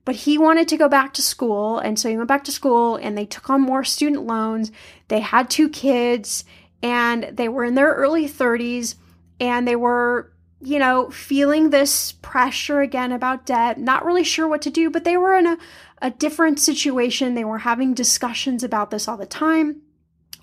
But 0.05 0.17
he 0.17 0.37
wanted 0.37 0.67
to 0.69 0.77
go 0.77 0.89
back 0.89 1.15
to 1.15 1.23
school. 1.23 1.79
And 1.79 1.99
so 1.99 2.09
he 2.09 2.17
went 2.17 2.29
back 2.29 2.45
to 2.45 2.53
school 2.53 2.97
and 2.97 3.17
they 3.17 3.27
took 3.27 3.49
on 3.49 3.61
more 3.61 3.85
student 3.85 4.27
loans. 4.27 4.73
They 5.09 5.21
had 5.21 5.49
two 5.49 5.69
kids 5.69 6.45
and 6.83 7.25
they 7.33 7.49
were 7.49 7.65
in 7.65 7.75
their 7.75 7.93
early 7.93 8.29
30s 8.29 8.97
and 9.39 9.67
they 9.67 9.77
were, 9.77 10.33
you 10.61 10.79
know, 10.79 11.11
feeling 11.11 11.71
this 11.71 12.13
pressure 12.13 12.81
again 12.81 13.13
about 13.13 13.47
debt, 13.47 13.79
not 13.79 14.05
really 14.05 14.25
sure 14.25 14.49
what 14.49 14.63
to 14.63 14.71
do, 14.71 14.91
but 14.91 15.05
they 15.05 15.17
were 15.17 15.37
in 15.37 15.47
a, 15.47 15.59
a 16.01 16.11
different 16.11 16.59
situation. 16.59 17.35
They 17.35 17.45
were 17.45 17.59
having 17.59 17.95
discussions 17.95 18.65
about 18.65 18.91
this 18.91 19.07
all 19.07 19.17
the 19.17 19.27
time. 19.27 19.83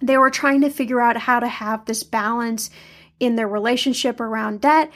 They 0.01 0.17
were 0.17 0.29
trying 0.29 0.61
to 0.61 0.69
figure 0.69 1.01
out 1.01 1.17
how 1.17 1.41
to 1.41 1.47
have 1.47 1.85
this 1.85 2.03
balance 2.03 2.69
in 3.19 3.35
their 3.35 3.47
relationship 3.47 4.21
around 4.21 4.61
debt. 4.61 4.91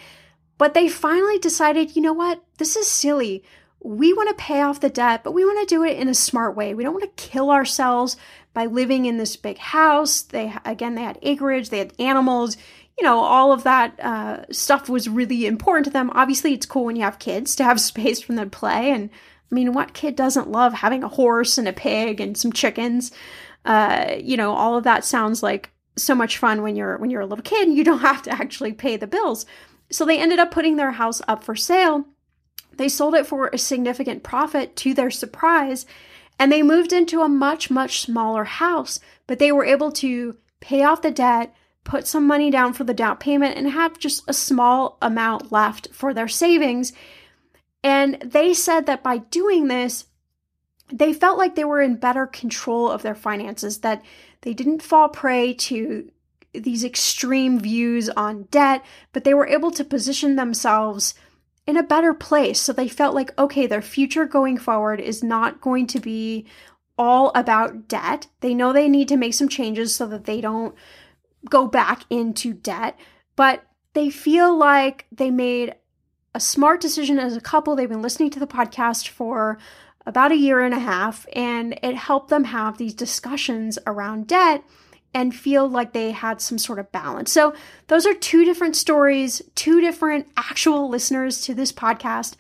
But 0.58 0.74
they 0.74 0.88
finally 0.88 1.40
decided, 1.40 1.96
you 1.96 2.02
know 2.02 2.14
what? 2.14 2.42
This 2.58 2.76
is 2.78 2.88
silly 2.88 3.44
we 3.84 4.14
want 4.14 4.30
to 4.30 4.44
pay 4.44 4.62
off 4.62 4.80
the 4.80 4.90
debt, 4.90 5.24
but 5.24 5.34
we 5.34 5.44
want 5.44 5.68
to 5.68 5.76
do 5.76 5.84
it 5.84 5.98
in 5.98 6.08
a 6.08 6.14
smart 6.14 6.56
way. 6.56 6.74
We 6.74 6.84
don't 6.84 6.94
want 6.94 7.04
to 7.04 7.24
kill 7.24 7.52
ourselves 7.52 8.16
by 8.54 8.66
living 8.66 9.06
in 9.06 9.18
this 9.18 9.36
big 9.36 9.58
house. 9.58 10.22
They 10.22 10.54
again, 10.64 10.96
they 10.96 11.02
had 11.02 11.20
acreage, 11.22 11.70
they 11.70 11.80
had 11.80 11.94
animals, 12.00 12.56
you 12.98 13.04
know, 13.04 13.20
all 13.20 13.52
of 13.52 13.64
that 13.64 14.00
uh, 14.00 14.46
stuff 14.52 14.88
was 14.88 15.10
really 15.10 15.46
important 15.46 15.86
to 15.86 15.92
them. 15.92 16.12
Obviously, 16.14 16.54
it's 16.54 16.66
cool 16.66 16.86
when 16.86 16.96
you 16.96 17.04
have 17.04 17.20
kids 17.20 17.56
to 17.56 17.64
have 17.64 17.82
space 17.82 18.22
for 18.22 18.34
them 18.34 18.50
to 18.50 18.58
play. 18.58 18.92
And 18.92 19.10
I 19.52 19.56
mean, 19.56 19.74
what 19.74 19.94
kid 19.94 20.16
doesn't 20.16 20.52
love 20.52 20.74
having 20.74 21.04
a 21.04 21.10
horse 21.10 21.58
and 21.58 21.68
a 21.68 21.74
pig 21.74 22.22
and 22.22 22.38
some 22.38 22.54
chickens? 22.54 23.12
Uh, 23.66 24.16
you 24.20 24.38
know, 24.38 24.54
all 24.54 24.78
of 24.78 24.84
that 24.84 25.06
sounds 25.06 25.42
like 25.42 25.72
so 25.96 26.16
much 26.16 26.38
fun 26.38 26.62
when 26.62 26.76
you're 26.76 26.98
when 26.98 27.10
you're 27.10 27.22
a 27.22 27.26
little 27.26 27.44
kid. 27.44 27.70
You 27.70 27.84
don't 27.84 28.00
have 28.00 28.22
to 28.24 28.32
actually 28.32 28.74
pay 28.74 28.98
the 28.98 29.08
bills. 29.08 29.46
So 29.92 30.06
they 30.06 30.20
ended 30.20 30.40
up 30.40 30.52
putting 30.52 30.78
their 30.78 30.92
house 30.92 31.22
up 31.28 31.44
for 31.44 31.56
sale 31.56 32.06
they 32.78 32.90
sold 32.90 33.16
it 33.16 33.28
for 33.28 33.48
a 33.48 33.58
significant 33.58 34.24
profit 34.24 34.76
to 34.78 34.94
their 34.94 35.12
surprise, 35.12 35.86
and 36.40 36.52
they 36.52 36.64
moved 36.64 36.92
into 36.92 37.22
a 37.22 37.30
much, 37.30 37.70
much 37.70 38.02
smaller 38.02 38.44
house, 38.44 39.00
but 39.28 39.40
they 39.40 39.52
were 39.52 39.66
able 39.66 39.92
to 39.92 40.38
pay 40.60 40.84
off 40.84 41.02
the 41.02 41.12
debt, 41.12 41.54
put 41.84 42.08
some 42.08 42.26
money 42.26 42.50
down 42.50 42.74
for 42.74 42.84
the 42.84 42.94
down 42.94 43.18
payment, 43.18 43.58
and 43.58 43.70
have 43.70 44.00
just 44.00 44.24
a 44.28 44.34
small 44.34 44.98
amount 45.02 45.52
left 45.52 45.90
for 45.94 46.14
their 46.14 46.28
savings. 46.28 46.94
And 47.84 48.18
they 48.22 48.54
said 48.54 48.86
that 48.86 49.04
by 49.04 49.18
doing 49.18 49.68
this, 49.68 50.06
they 50.92 51.14
felt 51.14 51.38
like 51.38 51.56
they 51.56 51.66
were 51.66 51.82
in 51.82 51.96
better 51.96 52.26
control 52.26 52.90
of 52.90 53.02
their 53.02 53.16
finances, 53.16 53.80
that 53.80 54.04
they 54.42 54.54
didn't 54.54 54.82
fall 54.82 55.10
prey 55.10 55.54
to 55.54 56.10
these 56.54 56.84
extreme 56.84 57.60
views 57.60 58.10
on 58.10 58.44
debt, 58.52 58.86
but 59.12 59.24
they 59.24 59.34
were 59.34 59.48
able 59.48 59.72
to 59.72 59.84
position 59.84 60.36
themselves 60.36 61.16
in 61.66 61.78
a 61.78 61.84
better 61.84 62.14
place. 62.14 62.60
So 62.60 62.74
they 62.74 62.88
felt 62.88 63.16
like, 63.16 63.38
okay, 63.40 63.68
their 63.68 63.82
future 63.82 64.26
going 64.26 64.58
forward 64.58 65.00
is 65.00 65.24
not 65.24 65.62
going 65.62 65.88
to 65.88 66.00
be 66.00 66.46
all 66.98 67.32
about 67.36 67.88
debt. 67.88 68.28
They 68.42 68.54
know 68.54 68.72
they 68.72 68.90
need 68.90 69.08
to 69.08 69.18
make 69.18 69.34
some 69.34 69.50
changes 69.50 69.96
so 69.96 70.08
that 70.08 70.26
they 70.26 70.42
don't 70.42 70.76
go 71.50 71.68
back 71.68 72.04
into 72.10 72.54
debt, 72.54 72.98
but 73.36 73.64
they 73.94 74.10
feel 74.10 74.56
like 74.56 75.06
they 75.12 75.32
made 75.32 75.76
a 76.36 76.40
smart 76.40 76.82
decision 76.82 77.20
as 77.20 77.36
a 77.36 77.42
couple. 77.42 77.76
They've 77.76 77.90
been 77.90 78.02
listening 78.02 78.30
to 78.32 78.40
the 78.40 78.48
podcast 78.48 79.08
for 79.08 79.58
about 80.06 80.32
a 80.32 80.38
year 80.38 80.62
and 80.62 80.74
a 80.74 80.80
half, 80.80 81.26
and 81.34 81.80
it 81.82 81.96
helped 81.96 82.30
them 82.30 82.46
have 82.46 82.78
these 82.78 82.94
discussions 82.94 83.80
around 83.86 84.28
debt 84.28 84.64
and 85.14 85.36
feel 85.36 85.68
like 85.68 85.94
they 85.94 86.12
had 86.12 86.42
some 86.42 86.58
sort 86.58 86.80
of 86.80 86.92
balance. 86.92 87.32
So, 87.32 87.54
those 87.88 88.06
are 88.06 88.14
two 88.14 88.46
different 88.46 88.76
stories, 88.76 89.42
two 89.56 89.82
different 89.82 90.28
actual 90.36 90.90
listeners 90.90 91.42
to 91.42 91.54
this 91.54 91.72
podcast. 91.72 92.36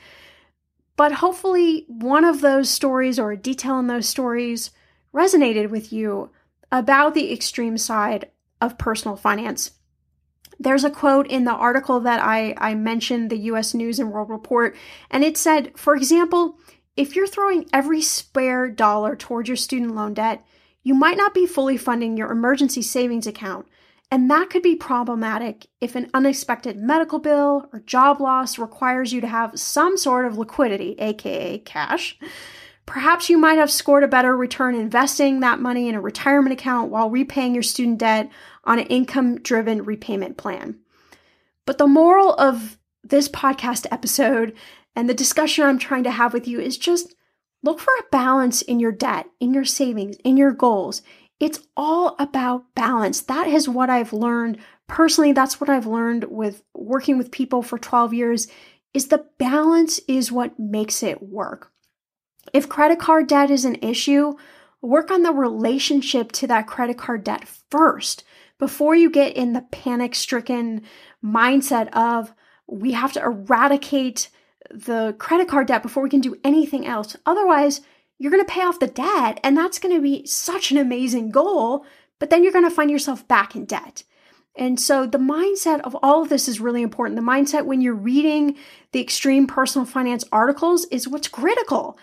But 0.96 1.14
hopefully, 1.14 1.86
one 1.88 2.24
of 2.24 2.42
those 2.42 2.70
stories 2.70 3.20
or 3.20 3.32
a 3.32 3.38
detail 3.38 3.80
in 3.80 3.88
those 3.88 4.08
stories 4.08 4.72
resonated 5.14 5.70
with 5.70 5.94
you 5.94 6.32
about 6.72 7.14
the 7.14 7.32
extreme 7.32 7.78
side 7.78 8.30
of 8.62 8.78
personal 8.78 9.16
finance. 9.16 9.72
There's 10.60 10.84
a 10.84 10.90
quote 10.90 11.28
in 11.28 11.44
the 11.44 11.54
article 11.54 12.00
that 12.02 12.22
I, 12.22 12.54
I 12.58 12.74
mentioned, 12.76 13.30
the 13.30 13.38
US 13.38 13.74
News 13.74 14.00
and 14.00 14.12
World 14.12 14.30
Report, 14.30 14.76
and 15.12 15.24
it 15.24 15.38
said, 15.38 15.72
for 15.76 15.96
example, 15.96 16.58
if 16.96 17.16
you're 17.16 17.28
throwing 17.28 17.68
every 17.74 18.02
spare 18.02 18.70
dollar 18.70 19.16
towards 19.16 19.50
your 19.50 19.58
student 19.58 19.96
loan 19.96 20.14
debt, 20.14 20.46
you 20.84 20.94
might 20.94 21.18
not 21.18 21.34
be 21.34 21.46
fully 21.46 21.78
funding 21.78 22.18
your 22.18 22.32
emergency 22.32 22.82
savings 22.82 23.26
account, 23.26 23.68
and 24.12 24.30
that 24.30 24.50
could 24.50 24.62
be 24.62 24.76
problematic 24.76 25.68
if 25.82 25.96
an 25.96 26.10
unexpected 26.14 26.78
medical 26.78 27.20
bill 27.20 27.68
or 27.74 27.80
job 27.80 28.22
loss 28.22 28.60
requires 28.60 29.12
you 29.12 29.22
to 29.22 29.28
have 29.28 29.58
some 29.60 29.98
sort 29.98 30.26
of 30.26 30.38
liquidity, 30.38 30.96
aka 31.00 31.58
cash. 31.60 32.18
Perhaps 32.86 33.30
you 33.30 33.38
might 33.38 33.58
have 33.58 33.72
scored 33.72 34.04
a 34.04 34.10
better 34.10 34.36
return 34.36 34.76
investing 34.76 35.40
that 35.40 35.60
money 35.60 35.88
in 35.88 35.96
a 35.96 36.02
retirement 36.02 36.54
account 36.54 36.92
while 36.92 37.10
repaying 37.10 37.54
your 37.54 37.64
student 37.64 37.98
debt 37.98 38.30
on 38.66 38.78
an 38.78 38.88
income 38.88 39.40
driven 39.40 39.86
repayment 39.86 40.38
plan. 40.38 40.78
But 41.66 41.78
the 41.78 41.88
moral 41.88 42.34
of 42.34 42.78
this 43.04 43.30
podcast 43.30 43.86
episode 43.90 44.54
and 44.96 45.10
the 45.10 45.14
discussion 45.14 45.66
I'm 45.66 45.80
trying 45.80 46.04
to 46.04 46.12
have 46.12 46.34
with 46.34 46.48
you 46.48 46.60
is 46.60 46.78
just 46.78 47.16
Look 47.64 47.80
for 47.80 47.94
a 48.00 48.10
balance 48.12 48.62
in 48.62 48.80
your 48.80 48.92
debt, 48.92 49.26
in 49.40 49.54
your 49.54 49.66
savings, 49.66 50.18
in 50.24 50.38
your 50.38 50.52
goals. 50.52 51.02
It's 51.40 51.60
all 51.76 52.16
about 52.20 52.76
balance. 52.76 53.22
That 53.22 53.48
is 53.48 53.68
what 53.68 53.90
I've 53.90 54.14
learned 54.14 54.60
personally. 54.88 55.32
That's 55.32 55.60
what 55.60 55.70
I've 55.70 55.88
learned 55.88 56.26
with 56.26 56.62
working 56.76 57.18
with 57.18 57.32
people 57.32 57.64
for 57.64 57.80
12 57.80 58.14
years 58.14 58.48
is 58.94 59.08
the 59.08 59.26
balance 59.40 60.00
is 60.08 60.32
what 60.32 60.60
makes 60.60 61.02
it 61.02 61.24
work. 61.24 61.72
If 62.54 62.70
credit 62.70 63.00
card 63.00 63.28
debt 63.28 63.50
is 63.50 63.66
an 63.66 63.78
issue, 63.82 64.34
work 64.82 65.10
on 65.10 65.24
the 65.24 65.32
relationship 65.32 66.32
to 66.34 66.48
that 66.48 66.68
credit 66.68 66.98
card 66.98 67.24
debt 67.24 67.48
first 67.48 68.24
before 68.60 68.96
you 68.96 69.10
get 69.10 69.36
in 69.36 69.54
the 69.54 69.66
panic 69.72 70.14
stricken 70.14 70.84
mindset 71.24 71.90
of 71.94 72.34
we 72.68 72.92
have 72.92 73.14
to 73.14 73.22
eradicate 73.22 74.30
the 74.72 75.16
credit 75.20 75.48
card 75.48 75.68
debt 75.68 75.84
before 75.84 76.04
we 76.04 76.10
can 76.10 76.22
do 76.22 76.38
anything 76.44 76.86
else. 76.86 77.16
Otherwise, 77.26 77.82
you're 78.18 78.32
going 78.32 78.46
to 78.46 78.52
pay 78.52 78.62
off 78.62 78.80
the 78.80 78.88
debt, 78.88 79.40
and 79.44 79.58
that's 79.58 79.80
going 79.80 79.96
to 79.96 80.02
be 80.02 80.26
such 80.26 80.72
an 80.72 80.78
amazing 80.78 81.32
goal, 81.32 81.86
but 82.20 82.30
then 82.30 82.44
you're 82.44 82.54
going 82.54 82.64
to 82.64 82.72
find 82.72 82.90
yourself 82.90 83.28
back 83.28 83.56
in 83.56 83.66
debt. 83.66 84.04
And 84.56 84.80
so 84.80 85.08
the 85.08 85.18
mindset 85.18 85.82
of 85.82 85.98
all 86.04 86.22
of 86.22 86.30
this 86.30 86.48
is 86.48 86.60
really 86.60 86.84
important. 86.84 87.16
The 87.16 87.24
mindset 87.24 87.66
when 87.66 87.82
you're 87.82 87.96
reading 87.96 88.56
the 88.92 89.02
extreme 89.02 89.48
personal 89.48 89.86
finance 89.86 90.24
articles 90.32 90.86
is 90.86 91.08
what's 91.08 91.28
critical. 91.28 91.98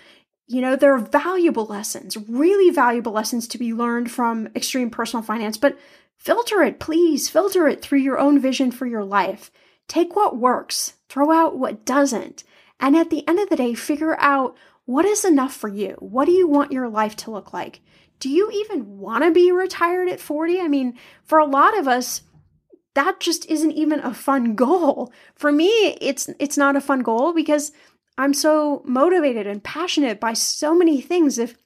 You 0.48 0.60
know, 0.60 0.74
there 0.74 0.92
are 0.92 0.98
valuable 0.98 1.66
lessons, 1.66 2.16
really 2.28 2.74
valuable 2.74 3.12
lessons 3.12 3.46
to 3.48 3.58
be 3.58 3.72
learned 3.72 4.10
from 4.10 4.48
extreme 4.56 4.90
personal 4.90 5.22
finance, 5.22 5.56
but 5.56 5.78
filter 6.16 6.60
it, 6.62 6.80
please. 6.80 7.28
Filter 7.28 7.68
it 7.68 7.80
through 7.82 8.00
your 8.00 8.18
own 8.18 8.40
vision 8.40 8.72
for 8.72 8.84
your 8.84 9.04
life. 9.04 9.52
Take 9.86 10.16
what 10.16 10.36
works, 10.36 10.94
throw 11.10 11.30
out 11.30 11.58
what 11.58 11.84
doesn't. 11.84 12.44
And 12.78 12.96
at 12.96 13.10
the 13.10 13.26
end 13.28 13.38
of 13.38 13.50
the 13.50 13.56
day, 13.56 13.74
figure 13.74 14.18
out 14.20 14.56
what 14.86 15.04
is 15.04 15.24
enough 15.24 15.54
for 15.54 15.68
you. 15.68 15.96
What 15.98 16.24
do 16.24 16.32
you 16.32 16.48
want 16.48 16.72
your 16.72 16.88
life 16.88 17.14
to 17.16 17.30
look 17.30 17.52
like? 17.52 17.80
Do 18.20 18.30
you 18.30 18.50
even 18.50 18.98
want 18.98 19.24
to 19.24 19.30
be 19.30 19.52
retired 19.52 20.08
at 20.08 20.20
40? 20.20 20.60
I 20.60 20.68
mean, 20.68 20.98
for 21.24 21.38
a 21.38 21.44
lot 21.44 21.78
of 21.78 21.88
us, 21.88 22.22
that 22.94 23.20
just 23.20 23.48
isn't 23.50 23.72
even 23.72 24.00
a 24.00 24.14
fun 24.14 24.54
goal. 24.56 25.12
For 25.34 25.52
me, 25.52 25.68
it's 26.00 26.30
it's 26.38 26.56
not 26.56 26.76
a 26.76 26.80
fun 26.80 27.00
goal 27.00 27.32
because 27.32 27.72
I'm 28.18 28.34
so 28.34 28.82
motivated 28.84 29.46
and 29.46 29.62
passionate 29.62 30.20
by 30.20 30.34
so 30.34 30.74
many 30.74 31.00
things. 31.00 31.38
If 31.38 31.56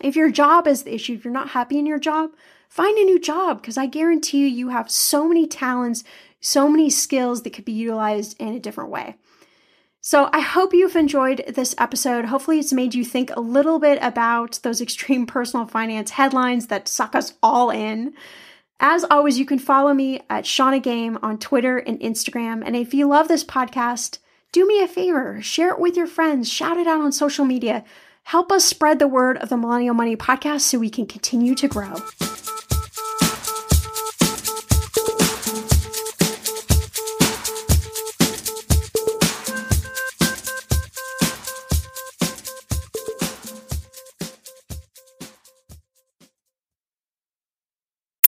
if 0.00 0.16
your 0.16 0.30
job 0.30 0.66
is 0.66 0.82
the 0.82 0.94
issue, 0.94 1.14
if 1.14 1.24
you're 1.24 1.32
not 1.32 1.50
happy 1.50 1.78
in 1.78 1.86
your 1.86 1.98
job, 1.98 2.30
find 2.68 2.96
a 2.96 3.04
new 3.04 3.18
job 3.18 3.60
because 3.60 3.76
I 3.76 3.86
guarantee 3.86 4.38
you 4.38 4.46
you 4.46 4.68
have 4.68 4.90
so 4.90 5.28
many 5.28 5.46
talents, 5.46 6.04
so 6.40 6.68
many 6.68 6.90
skills 6.90 7.42
that 7.42 7.52
could 7.52 7.64
be 7.64 7.72
utilized 7.72 8.40
in 8.40 8.54
a 8.54 8.60
different 8.60 8.90
way. 8.90 9.16
So 10.02 10.30
I 10.32 10.40
hope 10.40 10.72
you've 10.72 10.96
enjoyed 10.96 11.44
this 11.46 11.74
episode. 11.76 12.24
Hopefully, 12.24 12.58
it's 12.58 12.72
made 12.72 12.94
you 12.94 13.04
think 13.04 13.30
a 13.30 13.40
little 13.40 13.78
bit 13.78 13.98
about 14.00 14.58
those 14.62 14.80
extreme 14.80 15.26
personal 15.26 15.66
finance 15.66 16.12
headlines 16.12 16.68
that 16.68 16.88
suck 16.88 17.14
us 17.14 17.34
all 17.42 17.70
in. 17.70 18.14
As 18.82 19.04
always, 19.04 19.38
you 19.38 19.44
can 19.44 19.58
follow 19.58 19.92
me 19.92 20.22
at 20.30 20.46
Shannah 20.46 20.80
Game 20.80 21.18
on 21.22 21.36
Twitter 21.38 21.76
and 21.76 22.00
Instagram. 22.00 22.62
And 22.64 22.74
if 22.74 22.94
you 22.94 23.06
love 23.06 23.28
this 23.28 23.44
podcast, 23.44 24.18
do 24.52 24.66
me 24.66 24.82
a 24.82 24.88
favor, 24.88 25.42
share 25.42 25.68
it 25.68 25.78
with 25.78 25.96
your 25.96 26.06
friends, 26.06 26.50
shout 26.50 26.78
it 26.78 26.86
out 26.86 27.02
on 27.02 27.12
social 27.12 27.44
media. 27.44 27.84
Help 28.24 28.50
us 28.50 28.64
spread 28.64 28.98
the 28.98 29.06
word 29.06 29.36
of 29.38 29.50
the 29.50 29.56
Millennial 29.56 29.94
Money 29.94 30.16
podcast 30.16 30.60
so 30.62 30.78
we 30.78 30.88
can 30.88 31.04
continue 31.04 31.54
to 31.54 31.68
grow. 31.68 31.94